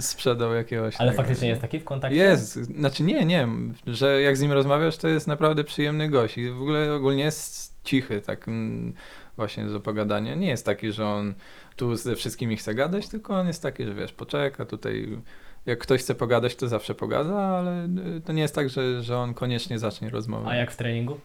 [0.00, 0.96] sprzedał jakiegoś.
[0.98, 1.22] Ale tego.
[1.22, 2.16] faktycznie jest taki w kontakcie?
[2.16, 3.48] Jest, znaczy nie, nie,
[3.86, 7.74] że jak z nim rozmawiasz, to jest naprawdę przyjemny gość i w ogóle ogólnie jest
[7.84, 8.92] cichy, tak mm,
[9.36, 10.34] właśnie do pogadania.
[10.34, 11.34] Nie jest taki, że on
[11.76, 15.18] tu ze wszystkimi chce gadać, tylko on jest taki, że wiesz, poczeka tutaj,
[15.66, 17.84] jak ktoś chce pogadać, to zawsze pogada, ale
[18.16, 20.48] y, to nie jest tak, że, że on koniecznie zacznie rozmowę.
[20.48, 21.20] A jak w treningu?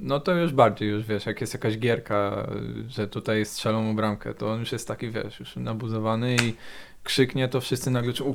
[0.00, 2.48] No to już bardziej, już wiesz, jak jest jakaś gierka,
[2.86, 6.54] y, że tutaj strzelą mu bramkę, to on już jest taki, wiesz, już nabuzowany i
[7.02, 8.34] krzyknie, to wszyscy nagle czu-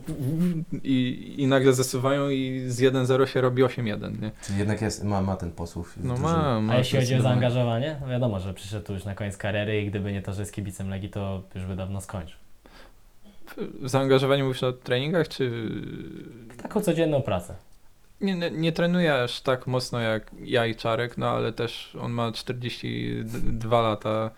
[0.83, 4.31] i, i nagle zasuwają i z 1-0 się robi 8-1, nie?
[4.43, 5.93] Czyli jednak jest, ma, ma ten posłów.
[6.03, 7.99] No ma, ma A jeśli chodzi o zaangażowanie?
[8.09, 11.09] Wiadomo, że przyszedł już na koniec kariery i gdyby nie to, że jest kibicem Legii,
[11.09, 12.42] to już by dawno skończył.
[13.83, 15.51] Zaangażowanie mówisz o treningach, czy...
[16.61, 17.55] Taką codzienną pracę.
[18.21, 22.11] Nie, nie, nie trenuje aż tak mocno jak ja i Czarek, no ale też on
[22.11, 24.31] ma 42 lata,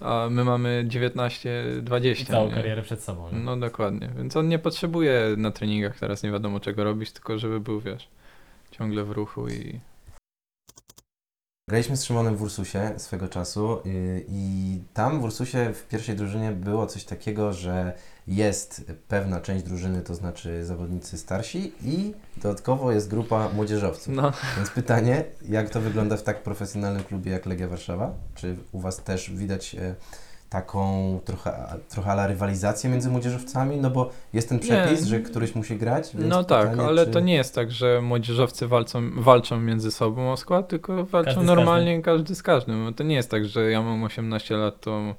[0.00, 2.22] a my mamy 19, 20.
[2.22, 2.54] I całą nie?
[2.54, 3.32] karierę przed sobą.
[3.32, 3.38] nie?
[3.38, 7.60] No dokładnie, więc on nie potrzebuje na treningach teraz nie wiadomo czego robić, tylko żeby
[7.60, 8.08] był, wiesz,
[8.70, 9.80] ciągle w ruchu i...
[11.68, 16.52] Graliśmy z Szymonem w Ursusie swego czasu yy, i tam w Ursusie w pierwszej drużynie
[16.52, 17.92] było coś takiego, że
[18.26, 24.14] jest pewna część drużyny, to znaczy zawodnicy starsi i dodatkowo jest grupa młodzieżowców.
[24.14, 28.14] No, Więc pytanie, jak to wygląda w tak profesjonalnym klubie jak Legia Warszawa?
[28.34, 29.94] Czy u Was też widać e,
[30.54, 33.76] taką trochę, trochę ala rywalizację między młodzieżowcami?
[33.76, 35.06] No bo jest ten przepis, Nie.
[35.06, 36.16] że któryś musi grać.
[36.16, 37.12] Więc no tak, pytanie, ale czy...
[37.12, 41.44] to nie jest tak, że młodzieżowcy walczą, walczą między sobą o skład, tylko walczą Każdy
[41.44, 42.84] z normalnie każdy z każdym.
[42.84, 45.14] No To nie jest tak, że ja mam 18 lat, to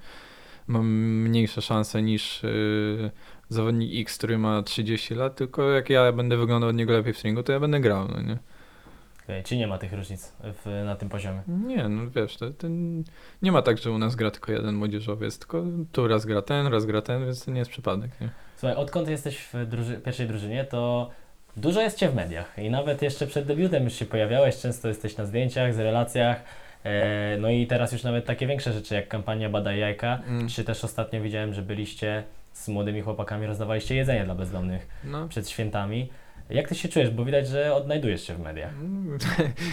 [0.67, 0.87] mam
[1.23, 3.11] mniejsze szanse niż yy,
[3.49, 7.19] zawodnik X, który ma 30 lat, tylko jak ja będę wyglądał od niego lepiej w
[7.19, 8.37] treningu, to ja będę grał, no nie?
[9.25, 11.41] Okej, Czy nie ma tych różnic w, na tym poziomie?
[11.47, 12.67] Nie, no wiesz, to, to
[13.41, 16.67] nie ma tak, że u nas gra tylko jeden młodzieżowiec, tylko tu raz gra ten,
[16.67, 18.29] raz gra ten, więc to nie jest przypadek, nie?
[18.57, 21.09] Słuchaj, odkąd jesteś w druży- pierwszej drużynie, to
[21.57, 25.17] dużo jest Cię w mediach i nawet jeszcze przed debiutem już się pojawiałeś, często jesteś
[25.17, 26.43] na zdjęciach, z relacjach,
[26.83, 30.47] e, no i teraz już nawet takie większe rzeczy jak kampania Badaj Jajka, Mm.
[30.47, 32.23] czy też ostatnio widziałem, że byliście
[32.53, 35.27] z młodymi chłopakami, rozdawaliście jedzenie dla bezdomnych No.
[35.27, 36.09] przed świętami.
[36.49, 38.73] Jak Ty się czujesz, bo widać, że odnajdujesz się w mediach.
[38.81, 39.19] Mm,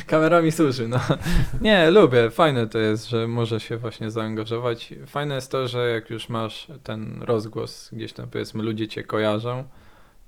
[0.07, 1.01] Kamerami służy, no.
[1.61, 2.31] Nie, lubię.
[2.31, 4.95] Fajne to jest, że może się właśnie zaangażować.
[5.07, 9.65] Fajne jest to, że jak już masz ten rozgłos, gdzieś tam powiedzmy ludzie cię kojarzą,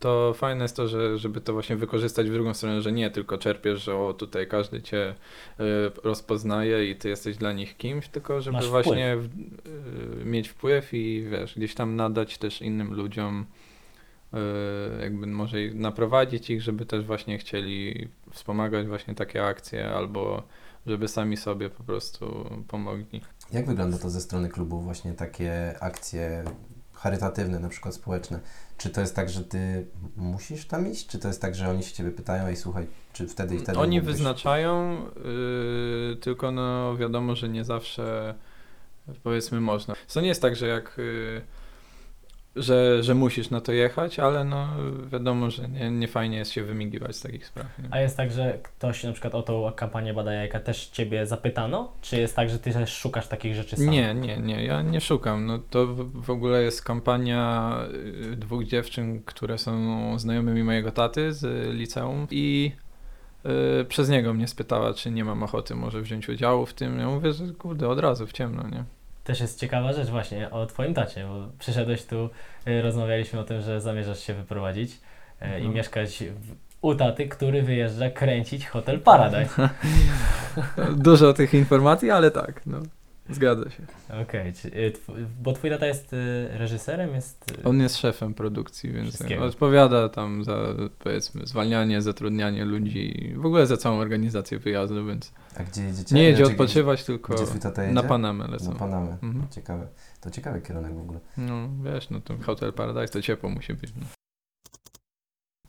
[0.01, 3.39] to fajne jest to, że, żeby to właśnie wykorzystać w drugą stronę, że nie tylko
[3.39, 5.15] czerpiesz, że o tutaj każdy cię
[5.61, 5.65] y,
[6.05, 8.85] rozpoznaje i ty jesteś dla nich kimś, tylko żeby Masz wpływ.
[8.85, 9.25] właśnie w,
[10.23, 13.47] y, mieć wpływ i wiesz, gdzieś tam nadać też innym ludziom
[15.01, 20.43] jakby może naprowadzić ich, żeby też właśnie chcieli wspomagać właśnie takie akcje albo
[20.87, 23.21] żeby sami sobie po prostu pomogli.
[23.53, 26.45] Jak wygląda to ze strony klubu, właśnie takie akcje
[26.93, 28.41] charytatywne, na przykład społeczne?
[28.79, 31.07] Czy to jest tak, że ty musisz tam iść?
[31.07, 33.79] Czy to jest tak, że oni się ciebie pytają i słuchaj, czy wtedy i wtedy
[33.79, 34.97] Oni mógłbyś- wyznaczają,
[36.13, 38.35] y, tylko no wiadomo, że nie zawsze
[39.23, 39.95] powiedzmy można.
[40.15, 41.43] To nie jest tak, że jak y,
[42.57, 44.69] że, że musisz na to jechać, ale no
[45.13, 47.79] wiadomo, że nie, nie fajnie jest się wymigiwać z takich spraw.
[47.79, 47.89] Nie?
[47.91, 51.93] A jest tak, że ktoś na przykład o tą kampanię Badaj Jajka też Ciebie zapytano?
[52.01, 53.91] Czy jest tak, że Ty też szukasz takich rzeczy sam?
[53.91, 55.47] Nie, nie, nie, ja nie szukam.
[55.47, 57.73] No to w, ogóle jest kampania
[58.33, 62.73] y, dwóch dziewczyn, które są znajomymi mojego taty z y, liceum i
[63.81, 66.99] y, przez niego mnie spytała, czy nie mam ochoty może wziąć udziału w tym.
[66.99, 68.85] Ja mówię, że kurde, od razu w ciemno, nie?
[69.25, 72.31] Też jest ciekawa rzecz właśnie o Twoim tacie, bo przyszedłeś tu,
[72.69, 75.73] y, rozmawialiśmy o tym, że zamierzasz się wyprowadzić y, i Mhm.
[75.75, 79.69] mieszkać w, u taty, który wyjeżdża kręcić Hotel Paradise.
[80.97, 82.79] Dużo tych informacji, ale tak, no.
[83.31, 83.83] Zgadza się.
[84.23, 84.93] Okej, czy, y,
[85.43, 87.51] bo Twój tata jest y, reżyserem, jest...
[87.61, 90.59] y, On jest szefem produkcji, więc odpowiada tam za,
[90.99, 96.15] powiedzmy, zwalnianie, zatrudnianie ludzi, w ogóle za całą organizację wyjazdu, więc A gdzie jedziecie?
[96.15, 97.95] nie jedzie Znaczy, odpoczywać, tylko Gdzie tata jedzie?
[97.95, 98.73] na Panamę lecą.
[98.73, 99.19] Na Panamę.
[99.23, 99.47] Mhm.
[99.51, 99.87] Ciekawe.
[100.21, 101.21] To ciekawy kierunek w ogóle.
[101.37, 103.93] No wiesz, no to Hotel Paradise to ciepło musi być.
[103.97, 104.07] No.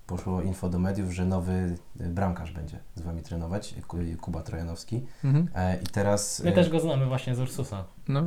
[0.08, 5.06] Poszło info do mediów, że nowy y, bramkarz będzie z wami trenować, Ku- Kuba Trojanowski.
[5.24, 5.48] Mhm.
[5.56, 6.42] E, I teraz...
[6.44, 7.84] My e, też go znamy właśnie z Ursusa.
[8.08, 8.24] No,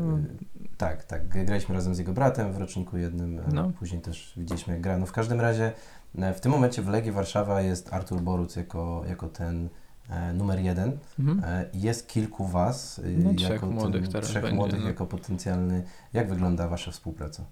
[0.79, 1.29] Tak, tak.
[1.29, 3.39] Graliśmy razem z jego bratem w roczniku jednym.
[3.39, 3.71] e, No.
[3.79, 4.99] Później też widzieliśmy jak gra.
[4.99, 5.73] No w każdym razie
[6.19, 9.69] e, w tym momencie w Legii Warszawa jest Artur Boruc jako, jako ten
[10.11, 10.99] e, numer jeden.
[11.19, 11.41] mhm.
[11.45, 13.01] E, jest kilku was.
[13.19, 14.87] No, trzech jako młodych ten, teraz Trzech będzie, młodych no.
[14.89, 15.83] jako potencjalny.
[16.13, 17.45] Jak wygląda wasza współpraca?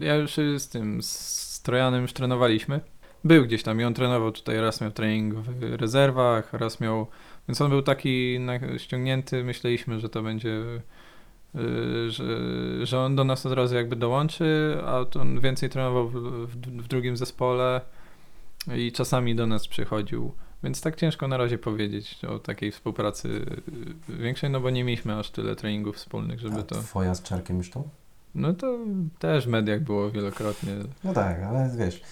[0.00, 2.80] ja już z tym, z z Trojanem już trenowaliśmy.
[3.24, 7.06] Był gdzieś tam i on trenował tutaj, raz miał trening w rezerwach, raz miał...
[7.48, 8.38] Więc on był taki
[8.78, 10.62] ściągnięty, myśleliśmy, że to będzie...
[11.54, 12.24] y, Że,
[12.86, 16.12] że on do nas od razu jakby dołączy, a to on więcej trenował w,
[16.46, 17.80] w, w drugim zespole
[18.76, 20.32] i czasami do nas przychodził.
[20.62, 23.46] Więc tak ciężko na razie powiedzieć o takiej współpracy
[24.08, 26.74] większej, no bo nie mieliśmy aż tyle treningów wspólnych, żeby A to...
[26.74, 27.88] twoja z Czarkiem już tą?
[28.34, 28.78] No to
[29.18, 30.72] też w mediach było wielokrotnie.
[31.04, 32.02] No tak, ale wiesz,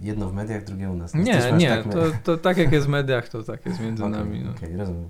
[0.00, 1.14] jedno w mediach, drugie u nas.
[1.14, 4.04] No, Nie, nie, tak to, to tak jak jest w mediach, to tak jest między
[4.04, 4.40] Okej, nami.
[4.40, 4.50] No.
[4.50, 5.08] Okej, rozumiem.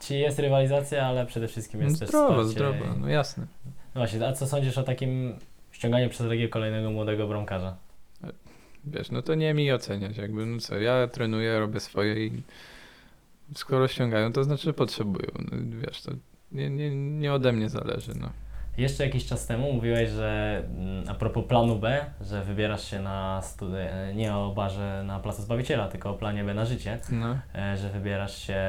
[0.00, 3.46] Czyli jest rywalizacja, ale przede wszystkim jest też Zdrowa, wsparcie zdrowa, no jasne.
[3.94, 5.34] No właśnie, a co sądzisz o takim
[5.70, 7.76] ściąganiu przez Legię kolejnego młodego bramkarza?
[8.84, 12.42] Wiesz, no to nie mi oceniać, jakby, no co, ja trenuję, robię swoje i
[13.54, 15.30] skoro ściągają, to znaczy, że potrzebują.
[15.38, 16.12] No, wiesz, to
[16.52, 18.30] nie, nie, nie ode mnie zależy, no.
[18.78, 23.42] Jeszcze jakiś czas temu mówiłeś, że mm, a propos planu B, że wybierasz się na
[23.42, 27.38] studia, nie o barze na Placu Zbawiciela, tylko o planie B na życie, no.
[27.54, 28.62] e, że wybierasz się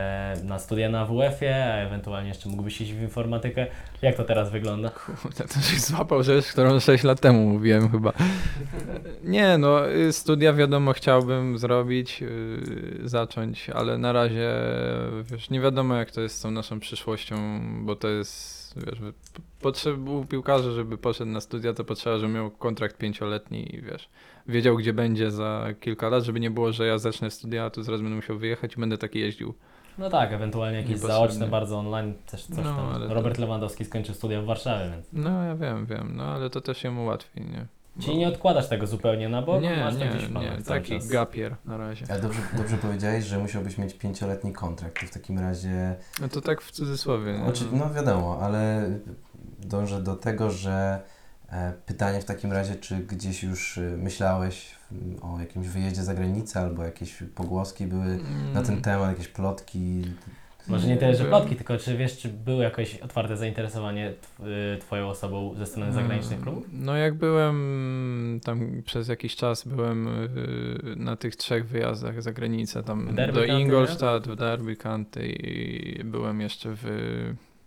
[0.43, 3.67] na studia na WF-ie, a ewentualnie jeszcze mógłbyś iść w informatykę.
[4.01, 4.89] Jak to teraz wygląda?
[4.89, 8.13] Kurde, to się złapał rzecz, którą 6 lat temu mówiłem chyba.
[9.23, 14.51] Nie, no y, studia wiadomo chciałbym zrobić, yy, zacząć, ale na razie
[15.23, 17.35] wiesz, nie wiadomo jak to jest z tą naszą przyszłością,
[17.85, 19.19] bo to jest, wiesz, wy- p-
[19.61, 24.09] potrzeb u piłkarza, żeby poszedł na studia, to potrzeba, żeby miał kontrakt pięcioletni i wiesz,
[24.47, 27.83] wiedział gdzie będzie za kilka lat, żeby nie było, że ja zacznę studia, a tu
[27.83, 29.53] zaraz będę musiał wyjechać i będę taki jeździł.
[29.97, 32.85] No tak, ewentualnie jakieś zaoczne, bardzo online, też coś No, tam.
[32.95, 35.07] ale to- Robert Lewandowski skończył studia w Warszawie, więc.
[35.13, 37.65] No ja wiem, wiem, no ale to też się mu łatwiej, nie?
[37.99, 39.61] Czyli nie odkładasz tego zupełnie na bok?
[39.61, 41.07] nie, masz nie, gdzieś nie, taki czas.
[41.07, 42.05] gapier na razie.
[42.09, 44.99] Ale dobrze, dobrze powiedziałeś, że musiałbyś mieć pięcioletni kontrakt.
[45.01, 47.33] To w takim razie No to tak w cudzysłowie.
[47.39, 47.45] nie?
[47.45, 48.89] Oczy, no wiadomo, ale
[49.59, 50.99] dążę do tego, że
[51.51, 54.75] e, pytanie w takim razie, czy gdzieś już e, myślałeś
[55.21, 58.19] o jakimś wyjeździe za granicę, albo jakieś pogłoski były
[58.53, 58.81] na ten Mm.
[58.81, 60.01] temat, jakieś plotki.
[60.67, 64.77] Może nie tyle, że Byłem- plotki, tylko czy wiesz, czy było jakoś otwarte zainteresowanie tw-
[64.81, 66.65] Twoją osobą ze strony zagranicznych klubów?
[66.73, 72.83] No jak byłem tam przez jakiś czas byłem y, na tych trzech wyjazdach za granicę,
[72.83, 76.85] tam do Ingolstadt, w Derby County i byłem jeszcze w,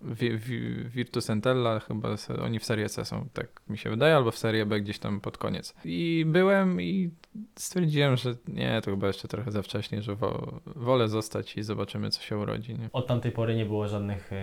[0.03, 2.09] w, w Virtus Entella, chyba
[2.45, 5.21] oni w Serie C są, tak mi się wydaje, albo w Serie B gdzieś tam
[5.21, 5.75] pod koniec.
[5.85, 7.11] I byłem i
[7.57, 12.11] stwierdziłem, że nie, to chyba jeszcze trochę za wcześnie, że wo, wolę zostać i zobaczymy
[12.11, 12.75] co się urodzi.
[12.75, 12.89] Nie?
[12.93, 14.37] Od tamtej pory nie było żadnych y,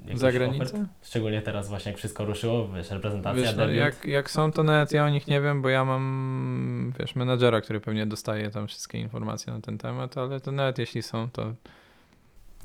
[0.00, 0.86] jakichś Za granicę?
[1.02, 4.92] Szczególnie teraz właśnie jak wszystko ruszyło, wiesz, reprezentacja, Wiesz, no, jak, jak są, to nawet
[4.92, 8.98] ja o nich nie wiem, bo ja mam, wiesz, menadżera, który pewnie dostaje tam wszystkie
[8.98, 11.54] informacje na ten temat, ale to nawet jeśli są, to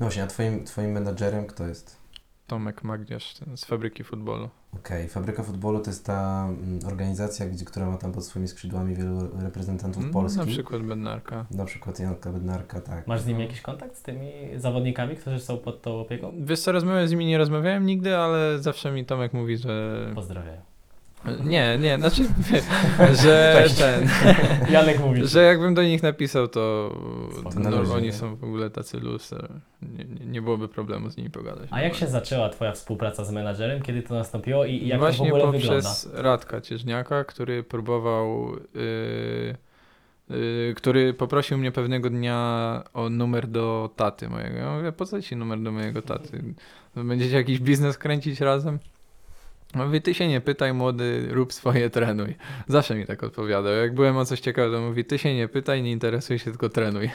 [0.00, 2.04] No właśnie, a twoim, twoim menadżerem kto jest?
[2.46, 4.48] Tomek Magdziarz z Fabryki Futbolu.
[4.74, 8.94] Okej, Fabryka Futbolu to jest ta mm, organizacja, gdzie, która ma tam pod swoimi skrzydłami
[8.94, 10.38] wielu reprezentantów Mm, Polski.
[10.38, 11.46] Na przykład Bednarka.
[11.50, 13.06] Na przykład Janka Bednarka, tak.
[13.06, 16.32] Masz z nimi jakiś kontakt z tymi zawodnikami, którzy są pod tą opieką?
[16.40, 20.10] Wiesz co, rozmawiałem z nimi, nie rozmawiałem nigdy, ale zawsze mi Tomek mówi, że...
[20.14, 20.73] Pozdrawiam.
[21.44, 22.22] Nie, nie, znaczy,
[23.22, 23.74] że Cześć.
[23.74, 24.08] ten...
[24.74, 25.26] Janek mówi.
[25.26, 26.94] Że jakbym do nich napisał, to
[27.54, 29.00] no, oni są w ogóle tacy
[29.82, 31.68] nie, nie, nie byłoby problemu z nimi pogadać.
[31.70, 33.82] A jak się zaczęła Twoja współpraca z menadżerem?
[33.82, 36.30] Kiedy to nastąpiło i jak Właśnie to w ogóle poprzez wygląda?
[36.30, 39.56] Radka Cieżniaka, który próbował, yy,
[40.30, 44.56] yy, który poprosił mnie pewnego dnia o numer do taty mojego.
[44.56, 46.42] Ja mówię, po co ci numer do mojego taty?
[46.96, 48.78] Będziecie jakiś biznes kręcić razem?
[49.74, 52.34] Mówi, ty się nie pytaj, młody, rób swoje, trenuj.
[52.68, 53.72] Zawsze mi tak odpowiadał.
[53.72, 57.10] Jak byłem o coś ciekawego, mówi, ty się nie pytaj, nie interesuj się, tylko trenuj.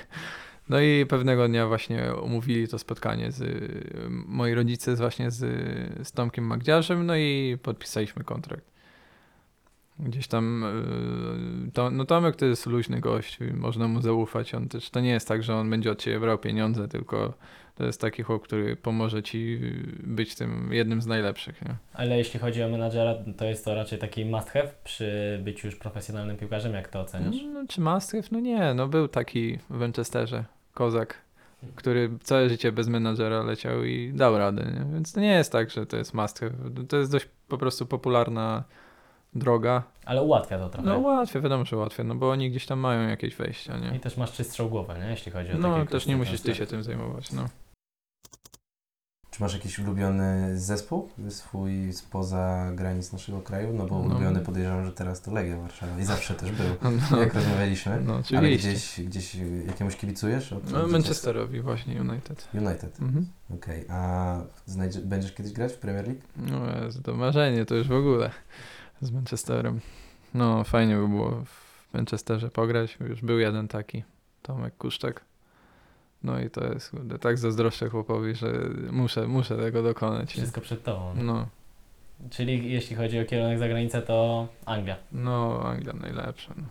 [0.70, 3.44] No i pewnego dnia właśnie umówili to spotkanie z
[4.10, 5.38] moi rodzice właśnie z,
[6.08, 8.66] z Tomkiem Magdziarzem, no i podpisaliśmy kontrakt.
[10.00, 10.66] Gdzieś tam,
[11.66, 14.56] yy, to, no Tomek to jest luźny gość, można mu zaufać.
[14.56, 17.34] On też, to nie jest tak, że on będzie od ciebie brał pieniądze, tylko
[17.80, 19.60] to jest taki chłop, który pomoże ci
[20.04, 21.62] być tym jednym z najlepszych.
[21.62, 21.76] Nie?
[21.94, 25.76] Ale jeśli chodzi o menadżera, to jest to raczej taki must have przy byciu już
[25.76, 27.36] profesjonalnym piłkarzem, jak to oceniasz?
[27.54, 28.32] No, czy Maastricht?
[28.32, 31.16] No nie, no był taki w Manchesterze, kozak,
[31.76, 34.94] który całe życie bez menadżera leciał i dał radę, nie?
[34.94, 36.56] więc to nie jest tak, że to jest Maastricht.
[36.90, 38.64] To jest dość po prostu popularna
[39.34, 39.84] droga.
[40.06, 40.90] Ale ułatwia to trochę.
[40.90, 44.00] No łatwiej, wiadomo, że łatwiej, no bo oni gdzieś tam mają jakieś wejścia, I nie?
[44.00, 45.10] też masz czystszą głowę, nie?
[45.10, 47.46] jeśli chodzi o No też nie musisz ty się tym zajmować, no.
[49.40, 53.74] Czy masz jakiś ulubiony zespół swój spoza granic naszego kraju?
[53.74, 54.06] No bo No.
[54.06, 56.66] ulubiony podejrzewam, że teraz to Legia Warszawa i zawsze też był,
[57.12, 58.02] No, jak rozmawialiśmy.
[58.06, 59.38] no Ale gdzieś, gdzieś
[59.68, 60.54] jakiemuś kibicujesz?
[60.54, 62.48] Od, No, Manchesterowi właśnie, United.
[62.54, 63.02] United.
[63.02, 63.28] Mhm.
[63.56, 66.22] Okej, a znajdzie, będziesz kiedyś grać w Premier League?
[66.38, 68.32] No Jezu, to marzenie, to już w ogóle
[69.02, 69.80] z Manchesterem.
[70.34, 72.98] No, fajnie by było w Manchesterze pograć.
[73.10, 74.04] Już był jeden taki,
[74.42, 75.22] Tomek Kuszczak.
[76.24, 78.54] No i to jest, kurde, tak zazdroszczę chłopowi, że
[78.92, 80.30] muszę, muszę tego dokonać.
[80.36, 80.42] nie?
[80.42, 81.14] Wszystko przed tobą.
[81.16, 81.48] No,
[82.30, 84.96] Czyli jeśli chodzi o kierunek za granicę, to Anglia.
[85.12, 86.54] no, Anglia najlepsza.
[86.58, 86.64] No.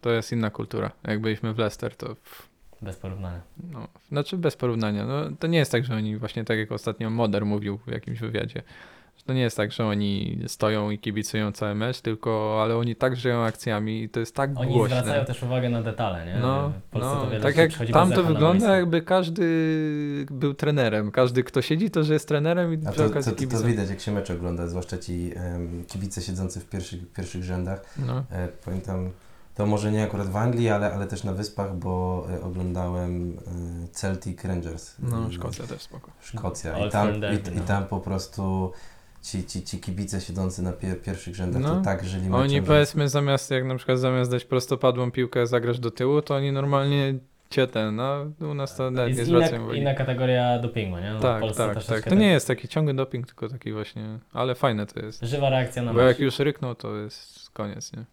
[0.00, 0.90] To jest inna kultura.
[1.04, 2.48] Jak byliśmy w Leicester, to pff,
[2.82, 3.40] Bez porównania.
[3.72, 5.06] no, znaczy bez porównania.
[5.06, 8.18] No, to nie jest tak, że oni właśnie tak jak ostatnio Moder mówił w jakimś
[8.20, 8.62] wywiadzie,
[9.28, 13.16] to nie jest tak, że oni stoją i kibicują cały mecz, tylko, ale oni tak
[13.16, 14.96] żyją akcjami i to jest tak Oni głośne.
[14.96, 16.38] zwracają też uwagę na detale, nie?
[16.40, 19.46] No, W Polsce no tak jak tam to wygląda, jakby każdy
[20.30, 21.10] był trenerem.
[21.10, 23.64] Każdy, kto siedzi, to że jest trenerem i A przy to, okazji to, to, to
[23.64, 27.84] widać, jak się mecze ogląda, zwłaszcza ci em, kibice siedzący w pierwszych, pierwszych rzędach.
[28.06, 28.24] No.
[28.30, 29.10] E, pamiętam,
[29.54, 33.88] to może nie akurat w Anglii, ale, ale też na Wyspach, bo e, oglądałem e,
[33.92, 34.94] Celtic Rangers.
[34.98, 36.10] no, Szkocja też spoko.
[36.20, 36.86] Szkocja.
[36.86, 37.62] I tam, Derby, i, no.
[37.62, 38.72] i tam po prostu
[39.30, 41.76] ci, ci, ci kibice siedzący na pier, pierwszych rzędach No.
[41.76, 42.34] to tak żyli meczem.
[42.34, 46.34] Oni że- powiedzmy zamiast, jak na przykład zamiast dać prostopadłą piłkę zagrasz do tyłu, to
[46.34, 47.14] oni normalnie
[47.50, 49.80] cię ten, no u nas to nawet nie Jest zwracają inna, uwagi.
[49.80, 51.10] inna kategoria dopingu, nie?
[51.12, 52.02] No, w Tak, tak, tak.
[52.04, 55.22] To nie jest taki ciągły doping, tylko taki właśnie, ale fajne to jest.
[55.22, 56.08] Żywa reakcja na Bo mecz.
[56.08, 58.04] jak już ryknął, to jest koniec, nie?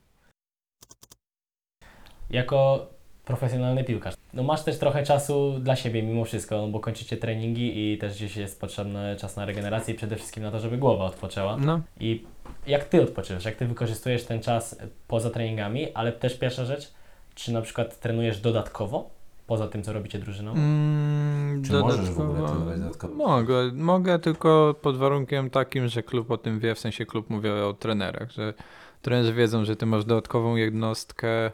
[2.30, 2.90] Jako
[3.26, 7.94] profesjonalny piłkarz, no masz też trochę czasu dla siebie mimo wszystko, no bo kończycie treningi
[7.94, 11.06] i też gdzieś jest potrzebny czas na regenerację i przede wszystkim na to, żeby głowa
[11.06, 11.58] odpoczęła.
[11.58, 12.24] No, I
[12.68, 16.92] jak ty odpoczywasz, jak ty wykorzystujesz ten czas poza treningami, ale też pierwsza rzecz,
[17.36, 19.10] czy na przykład trenujesz dodatkowo,
[19.48, 20.52] poza tym, co robicie drużyną?
[20.52, 23.16] Mm, Czy możesz w ogóle dodatkowo- trenować dodatkowo?
[23.16, 27.54] Mogę, mogę tylko pod warunkiem takim, że klub o tym wie, w sensie klub mówię
[27.66, 28.54] o trenerach, że
[29.02, 31.52] trenerzy wiedzą, że ty masz dodatkową jednostkę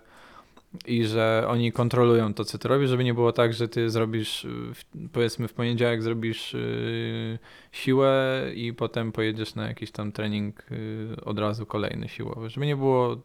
[0.88, 4.46] i że oni kontrolują to, co ty robisz, żeby nie było tak, że ty zrobisz,
[4.46, 4.50] y,
[5.14, 7.40] powiedzmy w poniedziałek zrobisz yy,
[7.72, 12.76] siłę i potem pojedziesz na jakiś tam trening yy, od razu kolejny siłowy, żeby nie
[12.76, 13.18] było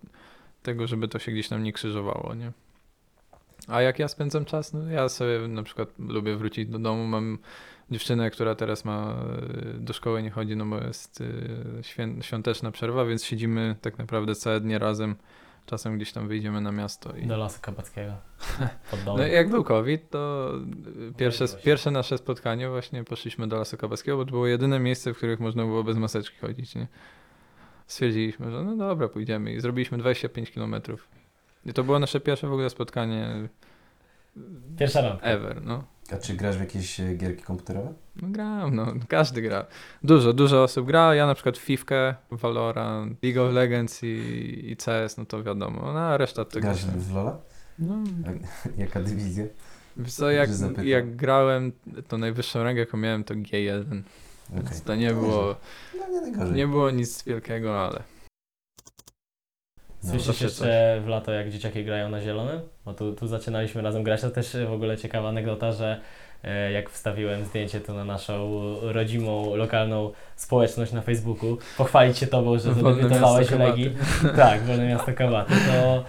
[0.62, 2.52] tego, żeby to się gdzieś tam nie krzyżowało, nie?
[3.68, 4.72] A jak ja spędzam czas?
[4.72, 7.38] No ja sobie na przykład lubię wrócić do domu, mam
[7.90, 9.16] dziewczynę, która teraz ma
[9.76, 14.34] y, do szkoły nie chodzi, no bo jest y, świąteczna przerwa, więc siedzimy tak naprawdę
[14.34, 15.16] całe dnie razem.
[15.66, 18.12] Czasem gdzieś tam wyjdziemy na miasto i Do Lasu Kabackiego.
[19.06, 20.52] No, jak był COVID, to
[21.10, 25.14] y, pierwsze, pierwsze nasze spotkanie właśnie poszliśmy do Lasu Kabaskiego, bo to było jedyne miejsce,
[25.14, 26.86] w których można było bez maseczki chodzić, nie?
[27.86, 30.76] Stwierdziliśmy, że no dobra, pójdziemy i zrobiliśmy 25 km.
[31.66, 33.48] I to było nasze pierwsze w ogóle spotkanie
[34.78, 35.26] Pierwsza randka.
[35.26, 35.84] ever, no.
[36.12, 37.94] A czy grasz w jakieś e, gierki komputerowe?
[38.22, 39.66] No gram, no, każdy gra.
[40.02, 41.14] Dużo, dużo osób gra.
[41.14, 44.06] Ja na przykład Fifkę, Valorant, League of Legends i,
[44.72, 45.92] i CS, no to wiadomo.
[45.92, 47.36] No, a reszta tego Grasz w LoL'a?
[47.78, 47.94] No,
[48.78, 49.44] Jaka dywizja?
[49.96, 50.50] wiesz co, jak,
[50.84, 51.72] jak grałem,
[52.08, 53.80] to najwyższą rangę, jaką miałem, to G1.
[53.80, 54.64] Okej.
[54.64, 55.56] Więc to nie było,
[55.98, 58.02] No nie nie było nic wielkiego, ale...
[60.04, 62.60] No, Słyszysz jeszcze w lato, jak dzieciaki grają na zielonym?
[62.84, 64.20] Bo tu, tu zaczynaliśmy razem grać.
[64.20, 66.00] To też w ogóle ciekawa anegdota, że
[66.72, 68.50] jak wstawiłem zdjęcie tu na naszą
[68.82, 73.96] rodzimą, lokalną społeczność na Facebooku, pochwalić się tobą, że zadebiutowałeś w Legii.
[74.36, 75.54] Tak, Wolne Miasto Kabaty.
[75.54, 76.04] To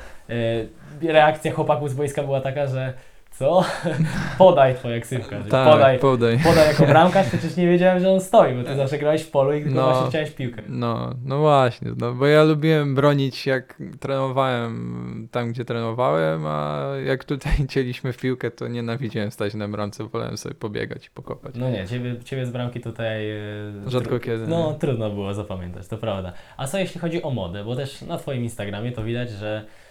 [1.04, 2.94] e, reakcja chłopaków z boiska była taka, że
[3.38, 3.64] co?
[4.38, 5.36] Podaj twoja ksywka.
[5.50, 6.40] Tak, Podaj, podaj.
[6.44, 9.54] podaj jako bramkarz, przecież nie wiedziałem, że on stoi, bo ty zawsze grałeś w polu
[9.54, 9.92] i tylko No.
[9.92, 10.62] właśnie chciałeś piłkę.
[10.70, 17.24] No, no właśnie, no, bo ja lubiłem bronić jak trenowałem tam, gdzie trenowałem, a jak
[17.24, 21.56] tutaj cieliśmy w piłkę, to nienawidziłem stać na bramce, wolałem sobie pobiegać i pokopać.
[21.56, 23.30] No nie, ciebie, ciebie z bramki tutaj...
[23.32, 23.38] e,
[23.88, 24.48] Rzadko tru- kiedy.
[24.48, 26.34] No, trudno było zapamiętać, to prawda.
[26.58, 27.64] A co jeśli chodzi o modę?
[27.64, 29.87] Bo też na Twoim Instagramie to widać, że, e,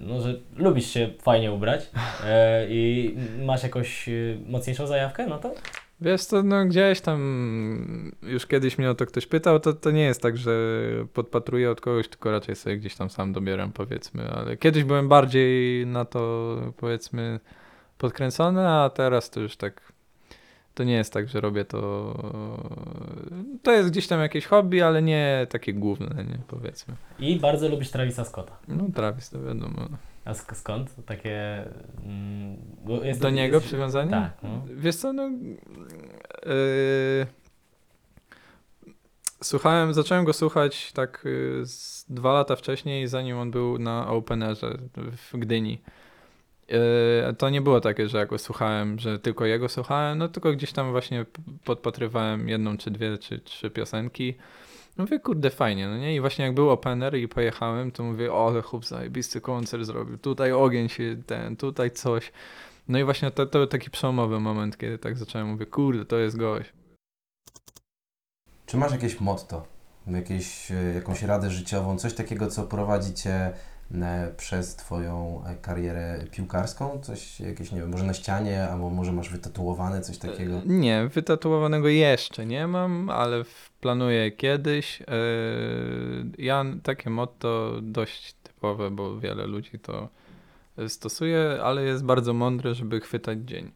[0.00, 1.90] no, że lubisz się fajnie ubrać
[2.26, 3.14] e, i
[3.44, 4.12] masz jakąś e,
[4.46, 5.54] mocniejszą zajawkę, no to?
[6.00, 10.02] Wiesz co, no gdzieś tam już kiedyś mnie o to ktoś pytał, to, to nie
[10.02, 10.52] jest tak, że
[11.12, 15.86] podpatruję od kogoś, tylko raczej sobie gdzieś tam sam dobieram powiedzmy, ale kiedyś byłem bardziej
[15.86, 17.40] na to powiedzmy
[17.98, 19.93] podkręcony, a teraz to już tak
[20.74, 22.14] to nie jest tak, że robię to
[23.62, 26.94] to jest gdzieś tam jakieś hobby, ale nie takie główne, nie powiedzmy.
[27.18, 28.56] i bardzo lubisz Travisa Scotta.
[28.68, 29.88] No Travis to wiadomo.
[30.24, 31.06] A sk- skąd?
[31.06, 31.64] Takie...
[32.04, 32.56] Mm,
[33.02, 34.10] jest, Do niego jest, przywiązanie?
[34.10, 34.32] Tak.
[34.42, 34.62] No.
[34.76, 35.22] Wiesz co, no...
[36.46, 37.26] Yy,
[39.42, 41.24] słuchałem, zacząłem go słuchać tak
[41.62, 44.78] z dwa lata wcześniej, zanim on był na Openerze
[45.32, 45.80] w Gdyni.
[46.68, 50.72] Yy, to nie było takie, że go słuchałem, że tylko jego słuchałem, no tylko gdzieś
[50.72, 51.26] tam właśnie
[51.64, 54.34] podpatrywałem jedną, czy dwie, czy trzy piosenki.
[54.96, 56.14] Mówię, kurde, fajnie, no nie?
[56.14, 60.18] I właśnie jak był opener i pojechałem, to mówię, o, ale chłop zajebisty koncert zrobił,
[60.18, 62.32] tutaj ogień się ten, tutaj coś.
[62.88, 66.18] No i właśnie to, to był taki przełomowy moment, kiedy tak zacząłem, mówię, kurde, to
[66.18, 66.72] jest gość.
[68.66, 69.74] Czy masz jakieś motto?
[70.06, 73.52] jakieś, e, jakąś radę życiową, coś takiego, co prowadzi Cię
[74.36, 76.98] przez Twoją e, karierę piłkarską?
[77.02, 80.60] Coś, jakieś, nie wiem, może na ścianie, albo może masz wytatuowane coś takiego?
[80.66, 83.44] Nie, wytatuowanego jeszcze nie mam, ale
[83.80, 85.02] planuję kiedyś.
[86.38, 90.08] Ja takie motto dość typowe, bo wiele ludzi to
[90.88, 93.72] stosuje, ale jest bardzo mądre, żeby chwytać dzień.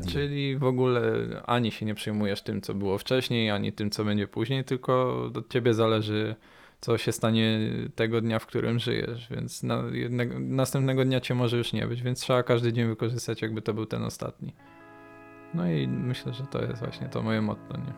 [0.00, 0.12] Czyli.
[0.12, 1.02] Czyli w ogóle
[1.46, 5.48] ani się nie przejmujesz tym, co było wcześniej, ani tym, co będzie później, tylko od
[5.48, 6.36] ciebie zależy,
[6.84, 11.56] co się stanie tego dnia, w którym żyjesz, więc na jednego, następnego dnia cię może
[11.56, 14.54] już nie być, więc trzeba każdy dzień wykorzystać, jakby to był ten ostatni.
[15.54, 17.94] No i myślę, że to jest właśnie to moje motto, nie?